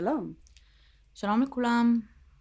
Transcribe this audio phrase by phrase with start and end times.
[0.00, 0.32] שלום,
[1.14, 2.00] שלום לכולם,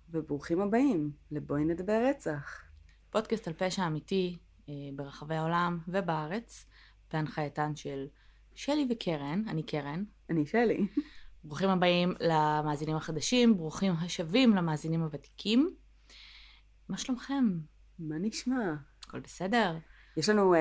[0.10, 2.62] וברוכים הבאים לבואי נדבר רצח.
[3.10, 4.38] פודקאסט על פשע אמיתי
[4.70, 6.66] אה, ברחבי העולם ובארץ,
[7.14, 8.07] בהנחייתן של
[8.56, 10.04] שלי וקרן, אני קרן.
[10.30, 10.88] אני שלי.
[11.43, 15.75] ברוכים הבאים למאזינים החדשים, ברוכים השבים למאזינים הוותיקים.
[16.89, 17.60] מה שלומכם?
[18.00, 18.75] מה נשמע?
[19.04, 19.78] הכל בסדר?
[20.18, 20.55] יש לנו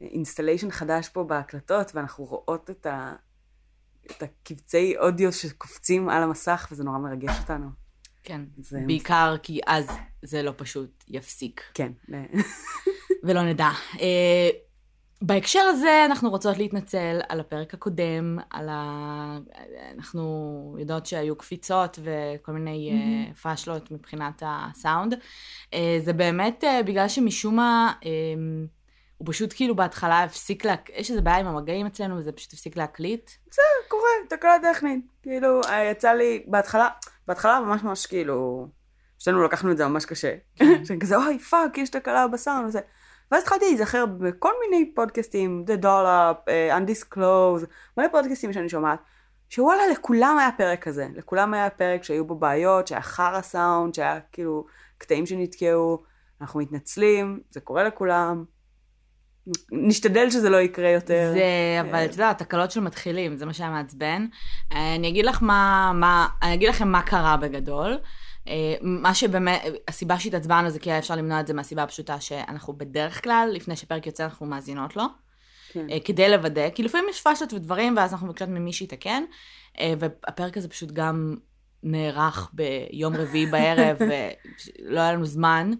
[0.00, 3.14] installation חדש פה בהקלטות, ואנחנו רואות את, ה,
[4.06, 7.66] את הקבצי אודיו שקופצים על המסך, וזה נורא מרגש אותנו.
[8.22, 9.86] כן, זה- בעיקר כי אז
[10.22, 11.92] זה לא פשוט יפסיק, כן.
[13.24, 13.70] ולא נדע.
[14.00, 14.50] אה,
[15.22, 19.38] בהקשר הזה אנחנו רוצות להתנצל על הפרק הקודם, על ה...
[19.96, 23.34] אנחנו יודעות שהיו קפיצות וכל מיני mm-hmm.
[23.34, 25.14] פאשלות מבחינת הסאונד.
[25.74, 28.10] אה, זה באמת אה, בגלל שמשום מה אה,
[29.24, 30.90] הוא פשוט כאילו בהתחלה הפסיק להק...
[30.90, 33.30] יש איזה בעיה עם המגעים אצלנו וזה פשוט הפסיק להקליט.
[33.88, 35.04] קורה, תקלה טכנית.
[35.22, 36.88] כאילו, יצא לי, בהתחלה,
[37.28, 38.68] בהתחלה ממש ממש כאילו,
[39.18, 40.34] שנינו לקחנו את זה ממש קשה.
[40.84, 42.80] שאני כזה, אוי, fuck, יש תקלה בסאונד וזה.
[43.30, 47.66] ואז התחלתי להיזכר בכל מיני פודקאסטים, The Dollop, אה, Undisclosed,
[47.98, 48.98] מלא פודקאסטים שאני שומעת,
[49.48, 51.06] שוואלה, לכולם היה פרק כזה.
[51.14, 54.66] לכולם היה פרק שהיו בו בעיות, שהיה חרא סאונד, שהיה כאילו
[54.98, 56.02] קטעים שנתקעו,
[56.40, 58.44] אנחנו מתנצלים, זה קורה לכולם.
[59.72, 61.30] נשתדל שזה לא יקרה יותר.
[61.34, 64.26] זה, אבל את יודעת, תקלות של מתחילים, זה מה שהיה מעצבן.
[64.72, 67.98] אני אגיד לך מה, מה, אני אגיד לכם מה קרה בגדול.
[68.48, 72.72] אה, מה שבאמת, הסיבה שהתעצבנו זה כי היה אפשר למנוע את זה מהסיבה הפשוטה שאנחנו
[72.72, 75.04] בדרך כלל, לפני שפרק יוצא אנחנו מאזינות לו.
[75.72, 75.90] כן.
[75.90, 79.22] אה, כדי לוודא, כי לפעמים יש פאשלות ודברים, ואז אנחנו מבקשות ממי שיתקן,
[79.80, 81.36] אה, והפרק הזה פשוט גם
[81.82, 83.96] נערך ביום רביעי בערב,
[84.80, 85.70] ולא היה לנו זמן.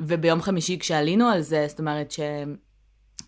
[0.00, 2.14] וביום חמישי כשעלינו על זה, זאת אומרת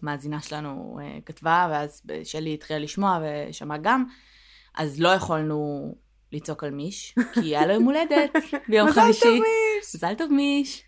[0.03, 4.04] שמאזינה שלנו אה, כתבה, ואז שלי התחילה לשמוע ושמעה גם,
[4.75, 5.94] אז לא יכולנו
[6.32, 8.30] לצעוק על מיש, כי היה לו יום הולדת
[8.69, 9.20] ביום מזל חמישי.
[9.20, 9.94] טוב, מיש!
[9.94, 10.84] מזל טוב מיש.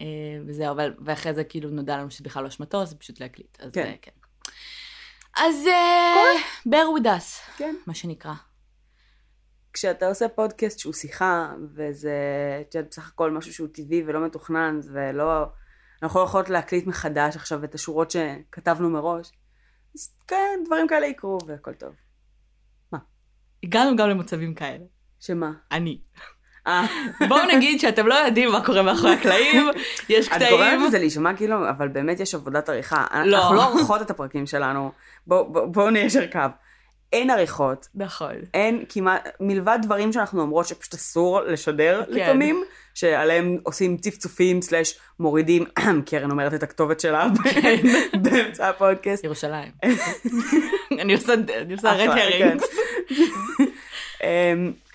[0.00, 0.04] אה,
[0.46, 3.56] וזהו, אבל, ואחרי זה כאילו נודע לנו שזה בכלל לא אשמתו, זה פשוט להקליט.
[3.60, 3.84] אז כן.
[3.84, 3.94] כן.
[4.02, 4.10] כן.
[5.36, 6.34] אז אה,
[6.68, 7.74] bear with us, כן.
[7.86, 8.32] מה שנקרא.
[9.72, 12.12] כשאתה עושה פודקאסט שהוא שיחה, וזה,
[12.60, 15.46] את יודעת, בסך הכל משהו שהוא טבעי ולא מתוכנן, ולא,
[16.02, 19.32] אנחנו לא יכולות להקליט מחדש עכשיו את השורות שכתבנו מראש,
[19.94, 21.94] אז כן, דברים כאלה יקרו והכל טוב.
[23.62, 24.84] הגענו גם למצבים כאלה.
[25.20, 25.52] שמה?
[25.72, 25.98] אני.
[26.66, 26.86] אה,
[27.28, 29.66] בואו נגיד שאתם לא יודעים מה קורה מאחורי הקלעים,
[30.08, 30.50] יש את קטעים.
[30.50, 33.06] גורמת לזה להישמע כאילו, אבל באמת יש עבודת עריכה.
[33.24, 33.36] לא.
[33.36, 34.92] אנחנו לא עורכות את הפרקים שלנו,
[35.26, 36.40] בואו בוא, בוא ניישר קו.
[37.12, 38.34] אין עריכות, נכון.
[38.54, 42.12] אין כמעט, מלבד דברים שאנחנו אומרות שפשוט אסור לשדר כן.
[42.12, 45.64] לפעמים, שעליהם עושים צפצופים slash מורידים,
[46.06, 47.76] קרן אומרת את הכתובת שלה כן.
[48.22, 49.24] באמצע הפודקאסט.
[49.24, 49.72] ירושלים.
[51.00, 52.60] אני עושה אני עושה אחלה, רייטינג.
[52.60, 53.64] כן.
[54.19, 54.19] אמ,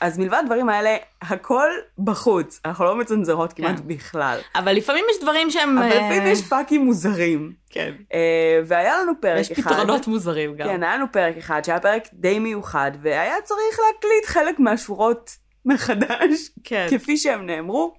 [0.02, 3.88] אז מלבד הדברים האלה, הכל בחוץ, אנחנו לא מצנזרות כמעט כן.
[3.88, 4.40] בכלל.
[4.56, 5.78] אבל לפעמים יש דברים שהם...
[5.78, 7.54] אבל אה, לפעמים יש פאקים מוזרים.
[7.70, 7.94] כן.
[8.14, 9.72] אה, והיה לנו פרק יש אחד.
[9.72, 10.68] פתרונות מוזרים גם.
[10.68, 15.32] כן, היה לנו פרק אחד שהיה פרק די מיוחד, והיה צריך להקליט חלק מהשורות
[15.66, 16.88] מחדש, כן.
[16.90, 17.94] כפי שהם נאמרו.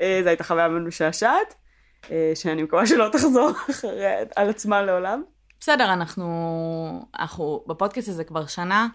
[0.00, 1.54] אה, זו הייתה חוויה משעשעת,
[2.34, 5.22] שאני מקווה שלא תחזור אחרי, על עצמה לעולם.
[5.60, 6.26] בסדר, אנחנו,
[7.18, 8.86] אנחנו בפודקאסט הזה כבר שנה,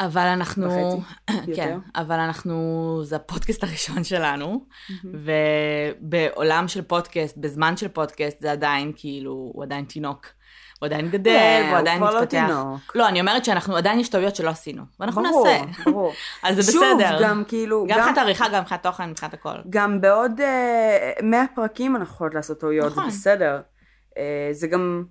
[0.00, 0.66] אבל אנחנו...
[0.66, 1.06] וחצי,
[1.50, 1.54] יותר.
[1.56, 4.66] כן, אבל אנחנו, זה הפודקאסט הראשון שלנו,
[5.04, 10.26] ובעולם של פודקאסט, בזמן של פודקאסט, זה עדיין כאילו, הוא עדיין תינוק.
[10.82, 12.46] הוא עדיין גדל, אה, והוא עדיין הוא כבר לא מתפתח.
[12.46, 12.96] תינוק.
[12.96, 15.90] לא, אני אומרת שאנחנו, עדיין יש טעויות שלא עשינו, ואנחנו ברור, נעשה.
[15.90, 16.12] ברור.
[16.42, 17.18] אז זה שוב, בסדר.
[17.22, 19.54] גם כאילו, גם גם, מבחינת העריכה, גם מבחינת תוכן, מבחינת הכל.
[19.70, 23.10] גם בעוד אה, 100 פרקים אנחנו יכולות לעשות טעויות, נכון.
[23.10, 23.60] זה בסדר.
[24.18, 25.04] אה, זה גם,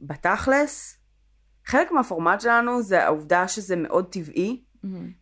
[0.00, 0.99] בתכלס,
[1.70, 4.60] חלק מהפורמט שלנו זה העובדה שזה מאוד טבעי,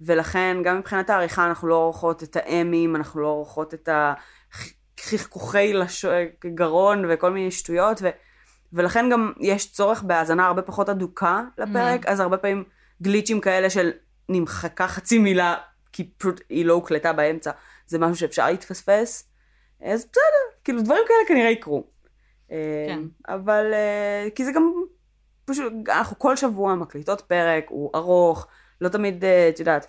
[0.01, 3.89] ולכן גם מבחינת העריכה אנחנו לא עורכות את האמים, אנחנו לא עורכות את
[4.99, 6.05] החיכוכי לש...
[6.55, 8.09] גרון וכל מיני שטויות, ו...
[8.73, 12.65] ולכן גם יש צורך בהאזנה הרבה פחות אדוקה לפרק, אז הרבה פעמים
[13.03, 13.91] גליצ'ים כאלה של
[14.29, 15.57] נמחקה חצי מילה,
[15.93, 17.51] כי פשוט היא לא הוקלטה באמצע,
[17.87, 19.29] זה משהו שאפשר להתפספס,
[19.83, 21.85] אז בסדר, כאילו דברים כאלה כנראה יקרו.
[22.49, 23.01] כן.
[23.29, 24.73] אבל, אה, כי זה גם
[25.49, 28.47] פשוט, אנחנו כל שבוע מקליטות פרק, הוא ארוך,
[28.81, 29.87] לא תמיד, אה, את יודעת,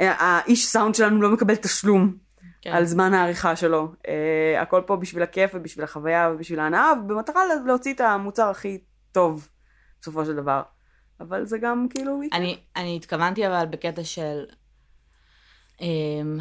[0.00, 2.16] אה, האיש סאונד שלנו לא מקבל תשלום
[2.62, 2.70] כן.
[2.72, 3.92] על זמן העריכה שלו.
[4.08, 8.78] אה, הכל פה בשביל הכיף ובשביל החוויה ובשביל ההנאה, ובמטרה לה- להוציא את המוצר הכי
[9.12, 9.48] טוב,
[10.00, 10.62] בסופו של דבר.
[11.20, 12.20] אבל זה גם כאילו...
[12.32, 14.44] אני, אני התכוונתי אבל בקטע של...
[15.80, 16.38] אמ,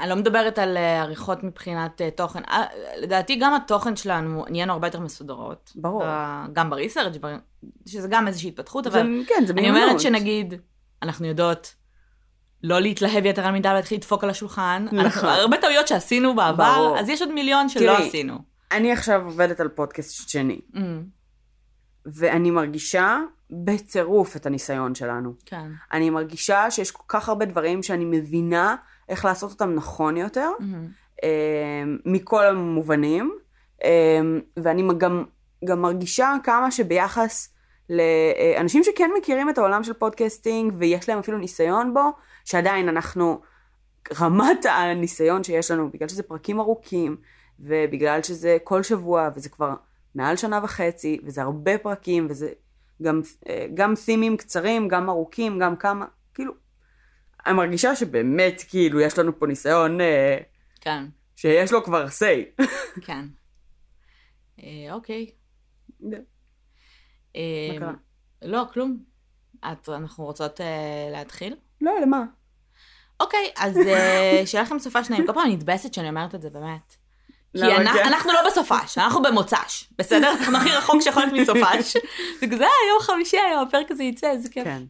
[0.00, 2.42] אני לא מדברת על אה, עריכות מבחינת אה, תוכן.
[2.48, 2.64] אה,
[3.02, 5.72] לדעתי גם התוכן שלנו נהיינו הרבה יותר מסודרות.
[5.74, 6.04] ברור.
[6.52, 7.16] גם בריסרצ'
[7.86, 9.82] שזה גם איזושהי התפתחות, אבל כן, זה אני מיומנות.
[9.84, 10.54] אומרת שנגיד,
[11.02, 11.74] אנחנו יודעות
[12.62, 14.86] לא להתלהב יתר על מידה ולהתחיל לדפוק על השולחן.
[14.92, 15.28] נכון.
[15.28, 16.98] הרבה טעויות שעשינו בעבר, ברור.
[16.98, 18.38] אז יש עוד מיליון שלא תראי, עשינו.
[18.72, 20.78] אני עכשיו עובדת על פודקאסט שני, Mm,
[22.06, 23.18] ואני מרגישה
[23.52, 25.32] בצירוף את הניסיון שלנו.
[25.46, 25.70] כן.
[25.92, 28.76] אני מרגישה שיש כל כך הרבה דברים שאני מבינה
[29.08, 30.88] איך לעשות אותם נכון יותר, mm-hmm.
[31.24, 33.38] אה, מכל המובנים,
[33.84, 34.20] אה,
[34.56, 35.24] ואני גם,
[35.64, 37.48] גם מרגישה כמה שביחס
[37.90, 42.12] לאנשים שכן מכירים את העולם של פודקאסטינג ויש להם אפילו ניסיון בו,
[42.44, 43.40] שעדיין אנחנו,
[44.20, 47.16] רמת הניסיון שיש לנו, בגלל שזה פרקים ארוכים,
[47.60, 49.74] ובגלל שזה כל שבוע, וזה כבר
[50.14, 52.48] מעל שנה וחצי, וזה הרבה פרקים, וזה
[53.02, 56.52] גם, אה, גם תימים קצרים, גם ארוכים, גם כמה, כאילו,
[57.46, 60.38] אני מרגישה שבאמת, כאילו, יש לנו פה ניסיון אה,
[60.80, 61.04] כן,
[61.36, 62.62] שיש לו כבר say.
[63.06, 63.24] כן.
[64.62, 65.30] אה, אוקיי.
[66.00, 66.16] מה
[67.78, 67.92] קרה?
[68.42, 68.98] לא, כלום.
[69.72, 71.56] את, אנחנו רוצות אה, להתחיל?
[71.80, 72.24] לא, למה?
[73.20, 75.26] אוקיי, אז אה, שיהיה לכם סופש נעים.
[75.26, 76.96] כל פעם אני מתבאסת שאני אומרת את זה, באמת.
[77.56, 77.76] כי?
[77.76, 78.04] אנ- כן.
[78.06, 80.32] אנחנו לא בסופש, אנחנו במוצ"ש, בסדר?
[80.40, 81.96] אנחנו הכי רחוק שיכול להיות מסופש.
[82.40, 84.64] זה כזה, "אה, יום חמישי היום, הפרק הזה יצא, איזה כיף.
[84.64, 84.82] כן.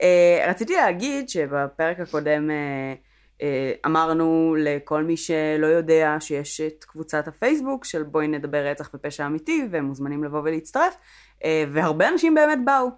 [0.00, 0.04] Uh,
[0.48, 2.98] רציתי להגיד שבפרק הקודם uh,
[3.38, 3.42] uh,
[3.86, 9.68] אמרנו לכל מי שלא יודע שיש את קבוצת הפייסבוק של בואי נדבר רצח ופשע אמיתי,
[9.70, 12.88] והם מוזמנים לבוא ולהצטרף, uh, והרבה אנשים באמת באו.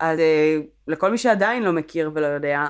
[0.00, 0.22] אז uh,
[0.88, 2.64] לכל מי שעדיין לא מכיר ולא יודע,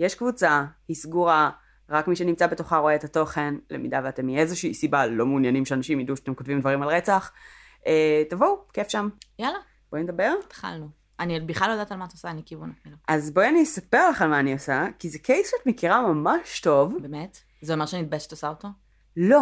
[0.00, 1.50] יש קבוצה, היא סגורה,
[1.90, 6.16] רק מי שנמצא בתוכה רואה את התוכן, למידה ואתם מאיזושהי סיבה לא מעוניינים שאנשים ידעו
[6.16, 7.32] שאתם כותבים דברים על רצח.
[7.80, 7.86] Uh,
[8.30, 9.08] תבואו, כיף שם.
[9.38, 9.58] יאללה,
[9.90, 10.32] בואי נדבר.
[10.46, 10.88] התחלנו.
[11.20, 12.96] אני בכלל לא יודעת על מה את עושה, אני כיוון אפילו.
[13.08, 16.60] אז בואי אני אספר לך על מה אני עושה, כי זה קייס שאת מכירה ממש
[16.60, 16.94] טוב.
[17.02, 17.38] באמת?
[17.62, 18.68] זה אומר שאני מתביישת עושה אותו?
[19.16, 19.40] לא.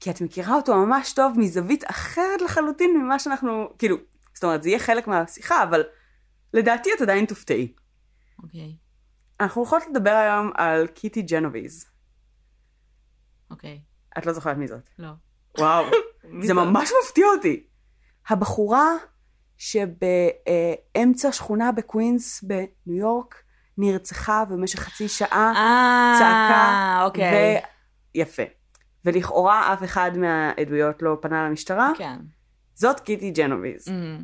[0.00, 3.96] כי את מכירה אותו ממש טוב מזווית אחרת לחלוטין ממה שאנחנו, כאילו,
[4.34, 5.82] זאת אומרת, זה יהיה חלק מהשיחה, אבל
[6.54, 7.72] לדעתי את עדיין תופתעי.
[8.42, 8.76] אוקיי,
[9.40, 11.86] אנחנו הולכות לדבר היום על קיטי ג'נוביז.
[13.50, 13.80] אוקיי.
[14.18, 14.90] את לא זוכרת מי זאת.
[14.98, 15.08] לא.
[15.58, 15.84] וואו,
[16.42, 16.56] זה זאת?
[16.56, 17.66] ממש מפתיע אותי.
[18.28, 18.92] הבחורה
[19.56, 23.42] שבאמצע שכונה בקווינס בניו יורק
[23.78, 25.52] נרצחה במשך חצי שעה.
[25.56, 27.56] אה, צעקה, אוקיי.
[27.56, 27.58] ו...
[28.14, 28.42] יפה.
[29.04, 31.92] ולכאורה אף אחד מהעדויות לא פנה למשטרה.
[31.98, 32.18] כן.
[32.74, 33.88] זאת קיטי ג'נוביז.
[33.88, 34.18] אמ,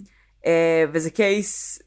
[0.44, 0.46] Uh,
[0.93, 1.82] וזה קייס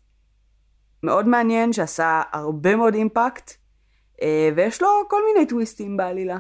[1.03, 4.19] מאוד מעניין שעשה הרבה מאוד אימפקט, uh,
[4.55, 6.38] ויש לו כל מיני טוויסטים בעלילה.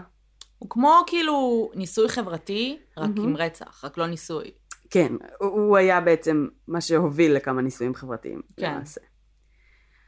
[0.59, 3.29] הוא כמו כאילו ניסוי חברתי, רק מהמם.
[3.29, 4.51] עם רצח, רק לא ניסוי.
[4.89, 8.73] כן, הוא- היה בעצם מה שהוביל לכמה ניסויים חברתיים, כן.
[8.75, 9.01] למעשה.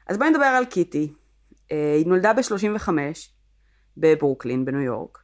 [0.08, 1.14] אז בואי נדבר על קיטי.
[1.54, 1.56] Uh,
[1.98, 2.90] היא נולדה ב-35
[3.98, 5.18] בברוקלין, בניו יורק.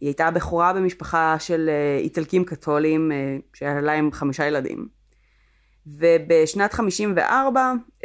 [0.00, 3.12] היא הייתה בכורה במשפחה של uh, איטלקים קתולים,
[3.54, 4.88] שהיה להם חמישה ילדים.
[5.86, 8.04] ובשנת 54, uh,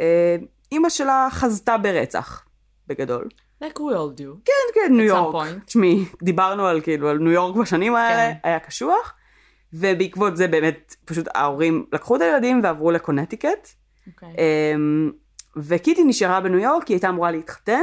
[0.72, 2.44] אימא שלה חזתה ברצח,
[2.86, 3.28] בגדול.
[3.62, 4.40] like we all do.
[4.44, 5.48] כן, כן, ניו יורק.
[5.66, 8.48] תשמעי, דיברנו על כאילו, על ניו יורק בשנים האלה, כן.
[8.48, 9.14] היה קשוח,
[9.72, 13.68] ובעקבות זה באמת, פשוט ההורים לקחו את הילדים ועברו לקונטיקט,
[14.06, 14.28] אוקיי.
[14.28, 15.10] אמ,
[15.56, 17.82] וקיטי נשארה בניו יורק, היא הייתה אמורה להתחתן,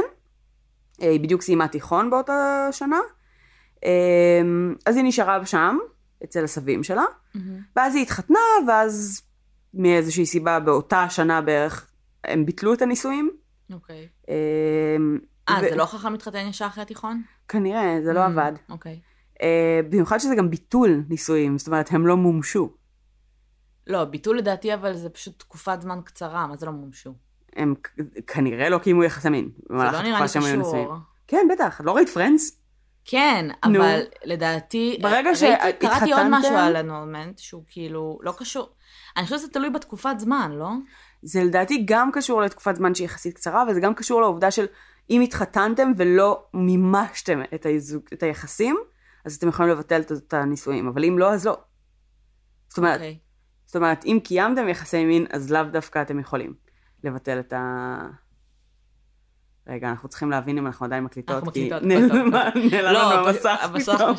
[1.02, 3.00] אה, היא בדיוק סיימה תיכון באותה שנה,
[3.84, 5.78] אמ, אז היא נשארה שם,
[6.24, 7.04] אצל הסבים שלה,
[7.34, 7.60] מהמם.
[7.76, 8.38] ואז היא התחתנה,
[8.68, 9.22] ואז
[9.74, 11.90] מאיזושהי סיבה באותה שנה בערך,
[12.24, 13.30] הם ביטלו את הנישואים.
[13.72, 14.08] אוקיי.
[14.28, 17.22] אמ, אה, ו- זה לא חכם להתחתן ישר אחרי התיכון?
[17.48, 18.52] כנראה, זה לא Mm, עבד.
[18.70, 19.00] אוקיי.
[19.42, 22.70] אה, במיוחד שזה גם ביטול נישואים, זאת אומרת, הם לא מומשו.
[23.86, 27.14] לא, ביטול לדעתי, אבל זה פשוט תקופת זמן קצרה, מה זה לא מומשו?
[27.56, 27.74] הם
[28.26, 29.50] כנראה לא קיימו יחסי מין.
[29.68, 30.26] זה לא נראה לי.
[30.28, 30.94] קשור.
[31.26, 32.60] כן, בטח, לא ראית פרנדס?
[33.04, 33.78] כן, נו.
[33.78, 35.40] אבל לדעתי, ברגע ראיתי,
[35.86, 38.68] קראתי עוד שהתחתנתם- משהו על הנורמנט, שהוא כאילו לא קשור.
[39.16, 40.70] אני חושבת שזה תלוי בתקופת זמן, לא?
[41.22, 44.66] זה לדעתי גם קשור לתקופת זמן שהיא יחסית קצרה, וזה גם קשור לעובדה של
[45.10, 48.76] אם התחתנתם ולא מימשתם את, היזוג, את היחסים,
[49.24, 51.58] אז אתם יכולים לבטל את- הנישואים, אבל אם לא, אז לא.
[52.68, 53.18] זאת אומרת, אוקיי.
[53.66, 56.54] זאת אומרת, אם קיימתם יחסי מין, אז לאו דווקא אתם יכולים
[57.04, 57.96] לבטל את ה...
[59.70, 61.82] רגע, אנחנו צריכים להבין אם אנחנו עדיין מקליטות, אנחנו כי מקליטות.
[62.72, 64.14] נעלם לא, לנו המסך פתאום.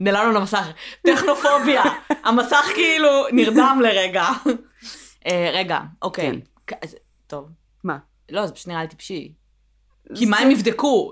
[0.00, 0.66] נעלם לנו המסך.
[1.02, 1.82] טכנופוביה.
[2.24, 4.24] המסך כאילו נרדם לרגע.
[5.26, 6.40] אה, רגע, אוקיי.
[6.66, 7.48] כ- אז- טוב.
[7.84, 7.98] מה?
[8.30, 9.32] לא, זה פשוט נראה לי טיפשי.
[10.14, 11.10] כי מה הם יבדקו?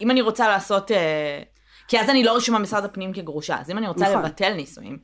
[0.00, 0.90] אם אני רוצה לעשות...
[0.90, 1.42] אה,
[1.88, 3.60] כי אז אני לא רשומה במשרד הפנים כגרושה.
[3.60, 4.22] אז אם אני רוצה נכון.
[4.24, 4.98] לבטל נישואים,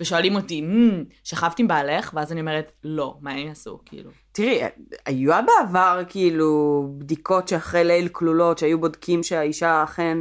[0.00, 2.10] ושואלים אותי, "מ, שכבת עם בעלך?
[2.14, 3.78] ואז אני אומרת, לא, מה הם יעשו?
[3.84, 4.10] כאילו.
[4.32, 4.60] תראי,
[5.06, 10.18] היו בעבר כאילו בדיקות שאחרי ליל כלולות, שהיו בודקים שהאישה אכן,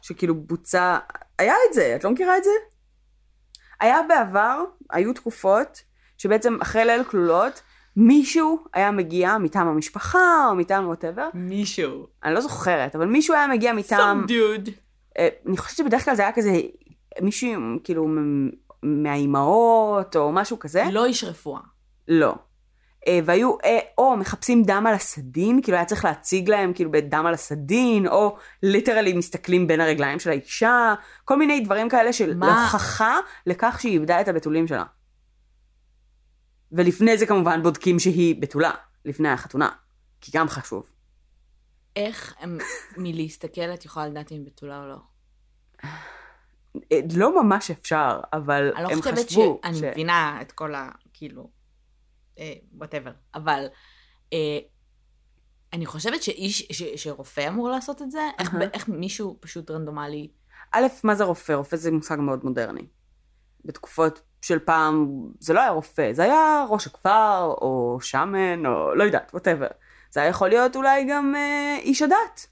[0.00, 0.98] שכאילו בוצע,
[1.38, 2.50] היה את זה, את לא מכירה את זה?
[3.80, 5.82] היה בעבר, היו תקופות,
[6.18, 7.62] שבעצם אחרי ליל כלולות,
[7.96, 12.06] מישהו היה מגיע מטעם המשפחה או מטעם ווטאבר, מישהו.
[12.24, 14.70] אני לא זוכרת, אבל מישהו היה מגיע מטעם, some dude.
[15.18, 16.50] אה, אני חושבת שבדרך כלל זה היה כזה
[17.20, 18.08] מישהו כאילו
[18.82, 21.60] מהאימהות או משהו כזה, לא איש רפואה.
[22.08, 22.34] לא.
[23.06, 27.24] אה, והיו אה, או מחפשים דם על הסדין, כאילו היה צריך להציג להם כאילו בדם
[27.26, 30.94] על הסדין, או ליטרלי מסתכלים בין הרגליים של האישה,
[31.24, 32.62] כל מיני דברים כאלה של מה?
[32.62, 34.84] הוכחה לכך שהיא איבדה את הבתולים שלה.
[36.72, 38.70] ולפני זה כמובן בודקים שהיא בתולה,
[39.04, 39.68] לפני החתונה,
[40.20, 40.92] כי גם חשוב.
[41.96, 42.58] איך הם,
[42.96, 44.96] מלהסתכל את יכולה לדעת אם היא בתולה או לא?
[46.92, 50.88] אה, לא ממש אפשר, אבל אני לא הם חושבת חשבו שאני מבינה את כל ה...
[51.12, 51.50] כאילו...
[52.72, 53.10] וואטאבר.
[53.34, 53.66] אבל
[54.32, 54.58] אה,
[55.72, 58.68] אני חושבת שאיש, ש, שרופא אמור לעשות את זה, איך, ב- אהה.
[58.72, 60.28] איך מישהו פשוט רנדומלי...
[60.72, 61.52] א', מה זה רופא?
[61.52, 62.86] רופא זה מושג מאוד מודרני.
[63.64, 65.08] בתקופות של פעם,
[65.40, 69.66] זה לא היה רופא, זה היה ראש הכפר, או שמן, או לא יודעת, ווטאבר.
[70.10, 72.46] זה היה יכול להיות אולי גם אה, איש הדת,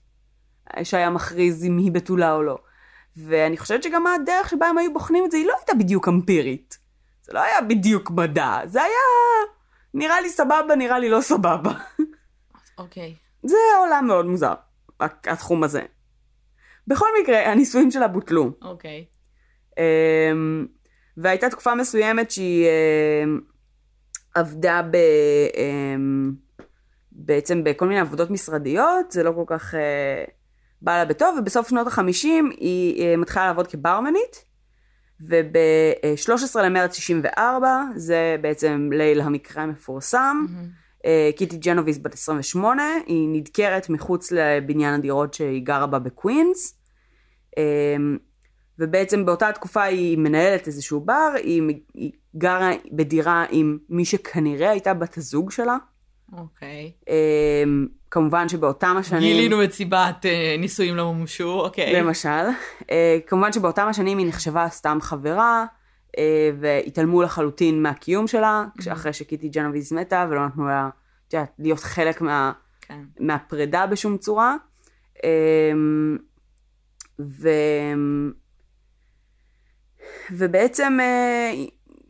[0.82, 2.58] שהיה מכריז אם היא בתולה או לא.
[3.16, 6.78] ואני חושבת שגם הדרך שבה הם היו בוחנים את זה, היא לא הייתה בדיוק אמפירית.
[7.22, 8.98] זה לא היה בדיוק מדע, זה היה
[9.94, 11.72] נראה לי סבבה, נראה לי לא סבבה.
[12.78, 13.14] אוקיי.
[13.42, 14.54] זה עולם מאוד מוזר,
[15.00, 15.82] התחום הזה.
[16.86, 18.50] בכל מקרה, הנישואים שלה בוטלו.
[18.62, 19.04] אוקיי.
[19.78, 20.66] אמ,
[21.16, 22.66] והייתה תקופה מסוימת שהיא
[23.24, 23.40] אמ,
[24.34, 24.96] עבדה ב...
[25.56, 26.32] אמ,
[27.12, 30.24] בעצם בכל מיני עבודות משרדיות, זה לא כל כך אה,
[30.82, 34.44] בא לה בטוב, ובסוף שנות החמישים היא אה, מתחילה לעבוד כברמנית,
[35.20, 40.44] וב-13 למרץ 64, זה בעצם ליל המקרה המפורסם,
[41.06, 46.78] אה, קיטי ג'נוביס בת 28, היא נדקרת מחוץ לבניין הדירות שהיא גרה בה בקווינס.
[47.56, 48.18] אמ,
[48.78, 51.62] ובעצם באותה תקופה היא מנהלת איזשהו בר, היא,
[51.94, 55.76] היא גרה בדירה עם מי שכנראה הייתה בת הזוג שלה.
[56.38, 56.92] אוקיי.
[57.08, 59.20] אמ, כמובן שבאותם השנים...
[59.20, 61.92] גילינו את סיבת אה, נישואים לא מומשו, אוקיי.
[61.92, 62.48] למשל.
[62.90, 65.64] אה, כמובן שבאותם השנים היא נחשבה סתם חברה,
[66.18, 70.88] אה, והתעלמו לחלוטין מהקיום שלה, אחרי שקיטי ג'נוביז מתה, ולא נתנו לה,
[71.28, 73.00] את יודעת, להיות חלק מה, כן.
[73.20, 74.56] מהפרידה בשום צורה.
[75.24, 76.16] אמ,
[77.20, 77.48] ו...
[80.30, 81.52] ובעצם אה,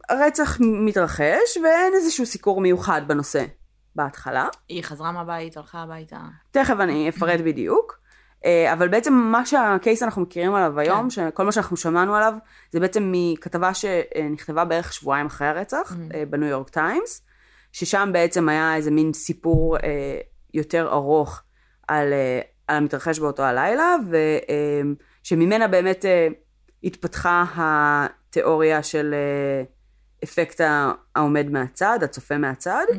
[0.09, 3.45] הרצח מתרחש, ואין איזשהו סיקור מיוחד בנושא
[3.97, 4.49] בהתחלה.
[4.69, 6.19] היא חזרה מהבית, הלכה הביתה.
[6.51, 8.03] תכף אני אפרט בדיוק.
[8.45, 11.11] אה, אבל בעצם מה שהקייס אנחנו מכירים עליו היום, כן.
[11.11, 12.35] שכל מה שאנחנו שמענו עליו,
[12.71, 17.27] זה בעצם מכתבה שנכתבה בערך שבועיים אחרי הרצח, אה, בניו יורק טיימס,
[17.73, 20.19] ששם בעצם היה איזה מין סיפור אה,
[20.55, 21.43] יותר ארוך
[21.89, 22.13] על,
[22.67, 23.97] על המתרחש באותו הלילה,
[25.23, 26.05] ושממנה באמת
[26.85, 29.15] התפתחה התיאוריה של
[30.25, 30.61] אפקט
[31.15, 32.85] העומד מהצד, הצופה מהצד.
[32.93, 32.97] אה,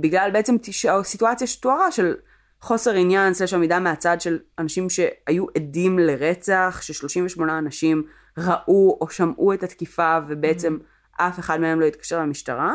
[0.00, 2.14] בגלל בעצם תש- הסיטואציה שתוארה של
[2.60, 8.02] חוסר עניין סלש עמידה מהצד של אנשים שהיו עדים לרצח, ש-38 אנשים
[8.38, 10.78] ראו או שמעו את התקיפה ובעצם
[11.20, 12.74] אף אחד מהם לא התקשר למשטרה.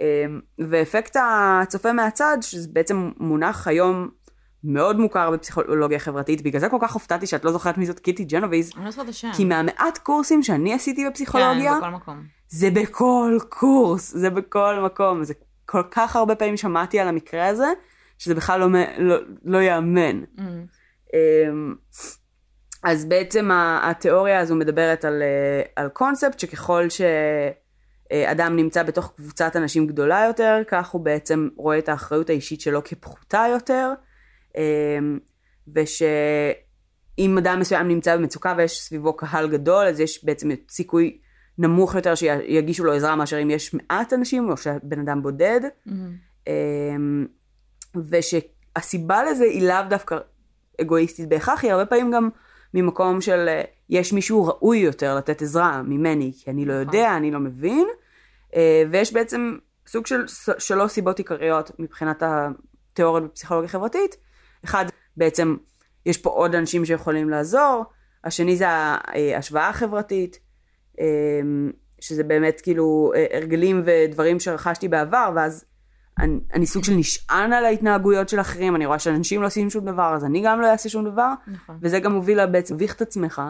[0.00, 0.24] אה,
[0.68, 4.08] ואפקט הצופה מהצד, שזה בעצם מונח היום
[4.64, 8.24] מאוד מוכר בפסיכולוגיה חברתית, בגלל זה כל כך הופתעתי שאת לא זוכרת מי זאת קיטי
[8.24, 9.30] ג'נוביז, אני לא זוכרת את השם.
[9.36, 12.22] כי מהמעט קורסים שאני עשיתי בפסיכולוגיה, כן, בכל מקום.
[12.48, 15.34] זה בכל קורס, זה בכל מקום, זה
[15.70, 17.72] כל כך הרבה פעמים שמעתי על המקרה הזה,
[18.18, 20.22] שזה בכלל לא, לא, לא ייאמן.
[21.14, 21.74] אמ,
[22.82, 23.50] אז בעצם
[23.82, 30.62] התיאוריה הזו מדברת על, אה, על קונספט שככל שאדם נמצא בתוך קבוצת אנשים גדולה יותר,
[30.68, 33.92] כך הוא בעצם רואה את האחריות האישית שלו כפחותה יותר,
[34.56, 35.18] אמ,
[35.74, 41.18] ושאם אדם מסוים נמצא במצוקה ויש סביבו קהל גדול, אז יש בעצם סיכוי
[41.60, 45.60] נמוך יותר שיגישו לו עזרה מאשר אם יש מעט אנשים או שהבן אדם בודד.
[46.46, 47.26] אמ,
[48.10, 50.18] ושהסיבה לזה היא לאו דווקא
[50.80, 52.28] אגואיסטית בהכרח, היא הרבה פעמים גם
[52.74, 57.30] ממקום של אה, יש מישהו ראוי יותר לתת עזרה ממני, כי אני לא יודע, אני
[57.30, 57.88] לא מבין,
[58.56, 60.24] אה, ויש בעצם סוג של
[60.58, 64.16] שלוש סיבות עיקריות מבחינת התיאוריות בפסיכולוגיה חברתית.
[64.64, 64.84] אחד,
[65.16, 65.56] בעצם
[66.06, 67.84] יש פה עוד אנשים שיכולים לעזור,
[68.24, 70.49] השני זה ההשוואה החברתית, אה,
[72.00, 75.64] שזה באמת כאילו אה, הרגלים ודברים שרכשתי בעבר, ואז
[76.18, 79.84] אני, אני סוג של נשען על ההתנהגויות של אחרים, אני רואה שאנשים לא עושים שום
[79.84, 81.78] דבר, אז אני גם לא אעשה שום דבר, נכון.
[81.82, 83.42] וזה גם מוביל בעצם להביך את עצמך,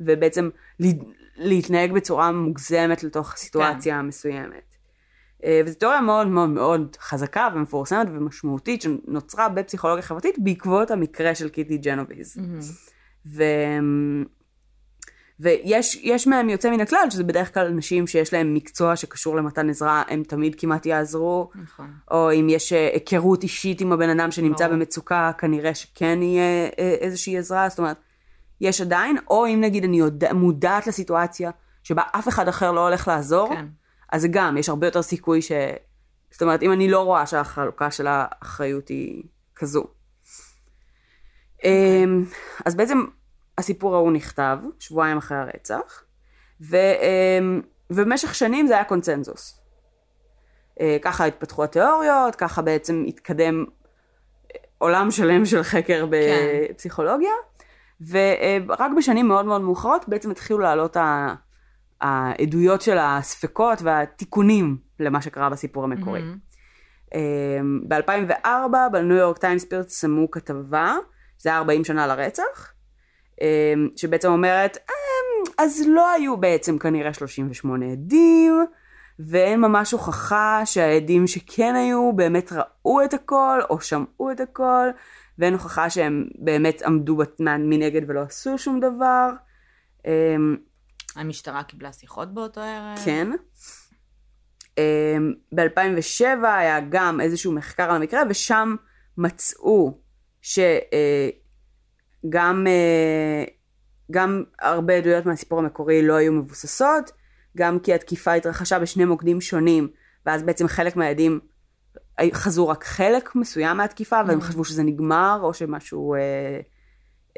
[0.00, 0.48] ובעצם
[0.80, 0.90] לה-
[1.36, 4.06] להתנהג בצורה מוגזמת לתוך סיטואציה כן.
[4.06, 4.76] מסוימת.
[5.44, 11.48] אה, וזו תיאוריה מאוד מאוד מאוד חזקה ומפורסמת ומשמעותית שנוצרה בפסיכולוגיה חברתית בעקבות המקרה של
[11.48, 12.36] קיטי ג'נוביז.
[13.26, 13.42] ו...
[15.40, 19.70] ויש יש מהם יוצא מן הכלל, שזה בדרך כלל אנשים שיש להם מקצוע שקשור למתן
[19.70, 21.50] עזרה, הם תמיד כמעט יעזרו.
[21.54, 21.90] נכון.
[22.10, 24.76] או אם יש אה, היכרות אישית עם הבן אדם שנמצא ברור.
[24.78, 27.96] במצוקה, כנראה שכן יהיה אה, איזושהי עזרה, זאת אומרת,
[28.60, 31.50] יש עדיין, או אם נגיד אני יודע, מודעת לסיטואציה
[31.82, 33.66] שבה אף אחד אחר לא הולך לעזור, כן.
[34.12, 35.52] אז גם, יש הרבה יותר סיכוי ש...
[36.30, 39.22] זאת אומרת, אם אני לא רואה שהחלוקה של האחריות היא
[39.54, 39.84] כזו.
[41.64, 42.24] אמ,
[42.64, 43.04] אז בעצם
[43.58, 46.02] הסיפור ההוא נכתב, שבועיים אחרי הרצח,
[46.60, 47.60] ו, אמ,
[47.90, 49.60] ובמשך שנים זה היה קונצנזוס.
[50.80, 56.16] אה, ככה התפתחו התיאוריות, ככה בעצם התקדם אה, עולם שלם של חקר כן.
[56.70, 57.32] בפסיכולוגיה,
[58.10, 61.34] ורק בשנים מאוד מאוד מאוחרות בעצם התחילו לעלות ה-
[62.00, 66.22] העדויות של הספקות והתיקונים למה שקרה בסיפור המקורי.
[66.22, 66.38] מהמם.
[67.88, 68.46] ב-2004
[68.92, 70.96] בניו יורק טיימס פרסמו כתבה,
[71.38, 72.75] זה היה 40 שנה לרצח, אמ,
[73.96, 78.64] שבעצם אומרת, "אמ, אז לא היו בעצם כנראה 38 עדים,
[79.18, 84.88] ואין ממש הוכחה שהעדים שכן היו באמת ראו את הכל, או שמעו את הכל,
[85.38, 89.30] ואין הוכחה שהם באמת עמדו בת- מנגד ולא עשו שום דבר.
[90.06, 90.56] אמ,
[91.16, 92.98] המשטרה קיבלה שיחות באותו ערב.
[93.04, 93.28] כן.
[95.54, 98.74] ב-2007 היה גם איזשהו מחקר על המקרה, ושם
[99.18, 99.98] מצאו
[100.42, 100.66] שגם
[104.10, 107.10] גם הרבה עדויות מהסיפור המקורי לא היו מבוססות,
[107.56, 109.88] גם כי התקיפה התרחשה בשני מוקדים שונים,
[110.26, 111.40] ואז בעצם חלק מהעדים
[112.32, 114.42] חזו רק חלק מסוים מהתקיפה, והם Mm.
[114.42, 116.20] חשבו שזה נגמר, או שמשהו, אה,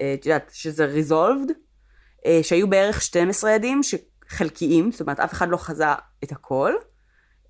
[0.01, 1.01] אה, את יודעת, שזה.
[2.27, 5.85] אה, שהיו בערך 12 עדים שחלקיים, זאת אומרת אף אחד לא חזה
[6.25, 6.73] את הכל,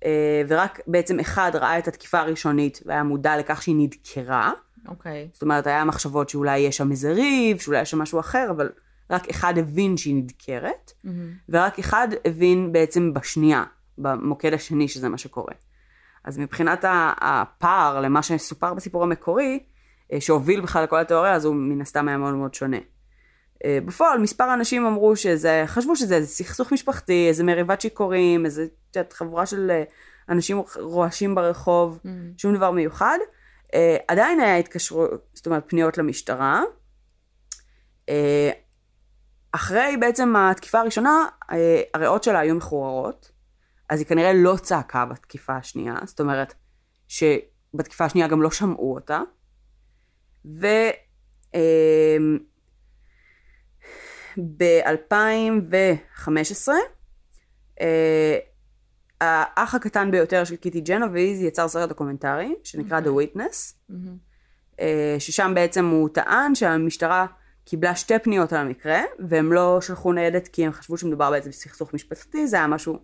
[0.05, 4.51] אה, ורק בעצם אחד ראה את התקיפה הראשונית והיה מודע לכך שהיא נדקרה,
[4.87, 5.29] אוקיי.
[5.33, 8.69] זאת אומרת היה מחשבות שאולי יש שם איזה ריב, שאולי יש שם משהו אחר, אבל
[9.09, 11.33] רק אחד הבין שהיא נדקרת, מהמם.
[11.49, 13.63] ורק אחד הבין בעצם בשנייה,
[13.97, 15.53] במוקד השני שזה מה שקורה.
[16.23, 16.85] אז מבחינת
[17.21, 19.59] הפער למה שסופר בסיפור המקורי,
[20.13, 22.77] אה, שהוביל בכלל לכל התיאוריה הזו, מן הסתם היה מאוד מאוד שונה.
[23.65, 28.67] אה, בפועל מספר אנשים אמרו שזה, חשבו שזה איזה סכסוך משפחתי, איזה מריבת שיכורים, איזה,
[29.11, 29.83] חבורה של אה,
[30.29, 32.31] אנשים רועשים ברחוב, מהמם.
[32.37, 33.17] שום דבר מיוחד.
[33.73, 36.63] אה, עדיין היה התקשרות, זאת אומרת פניות למשטרה.
[38.09, 38.51] אה,
[39.51, 43.31] אחרי בעצם התקיפה הראשונה, אה, הריאות שלה היו מחוררות,
[43.89, 46.53] אז היא כנראה לא צעקה בתקיפה השנייה, זאת אומרת
[47.07, 49.21] שבתקיפה השנייה גם לא שמעו אותה.
[50.45, 50.67] ו...
[51.55, 52.17] אה,
[54.57, 56.69] ב-2015,
[57.81, 58.37] אה,
[59.21, 63.73] האח הקטן ביותר של קיטי ג'נוביז יצר סרט דוקומנטרי שנקרא The Witness.
[64.79, 67.25] אה, ששם בעצם הוא טען שהמשטרה
[67.65, 71.93] קיבלה שתי פניות על המקרה, והם לא שלחו ניידת כי הם חשבו שמדובר בעצם בסכסוך
[71.93, 72.99] משפחתי, זה היה משהו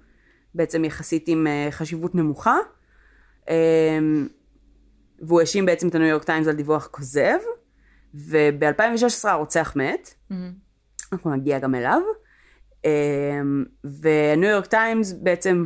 [0.56, 2.58] בעצם יחסית עם אה, חשיבות נמוכה.
[3.50, 4.00] אה,
[5.22, 7.38] והוא האשים בעצם את הניו יורק טיימס על דיווח כוזב,
[8.14, 10.54] וב-2016 הרוצח מת, מהמם.
[11.12, 12.02] אנחנו נגיע גם אליו.
[13.84, 15.66] וניו יורק טיימס בעצם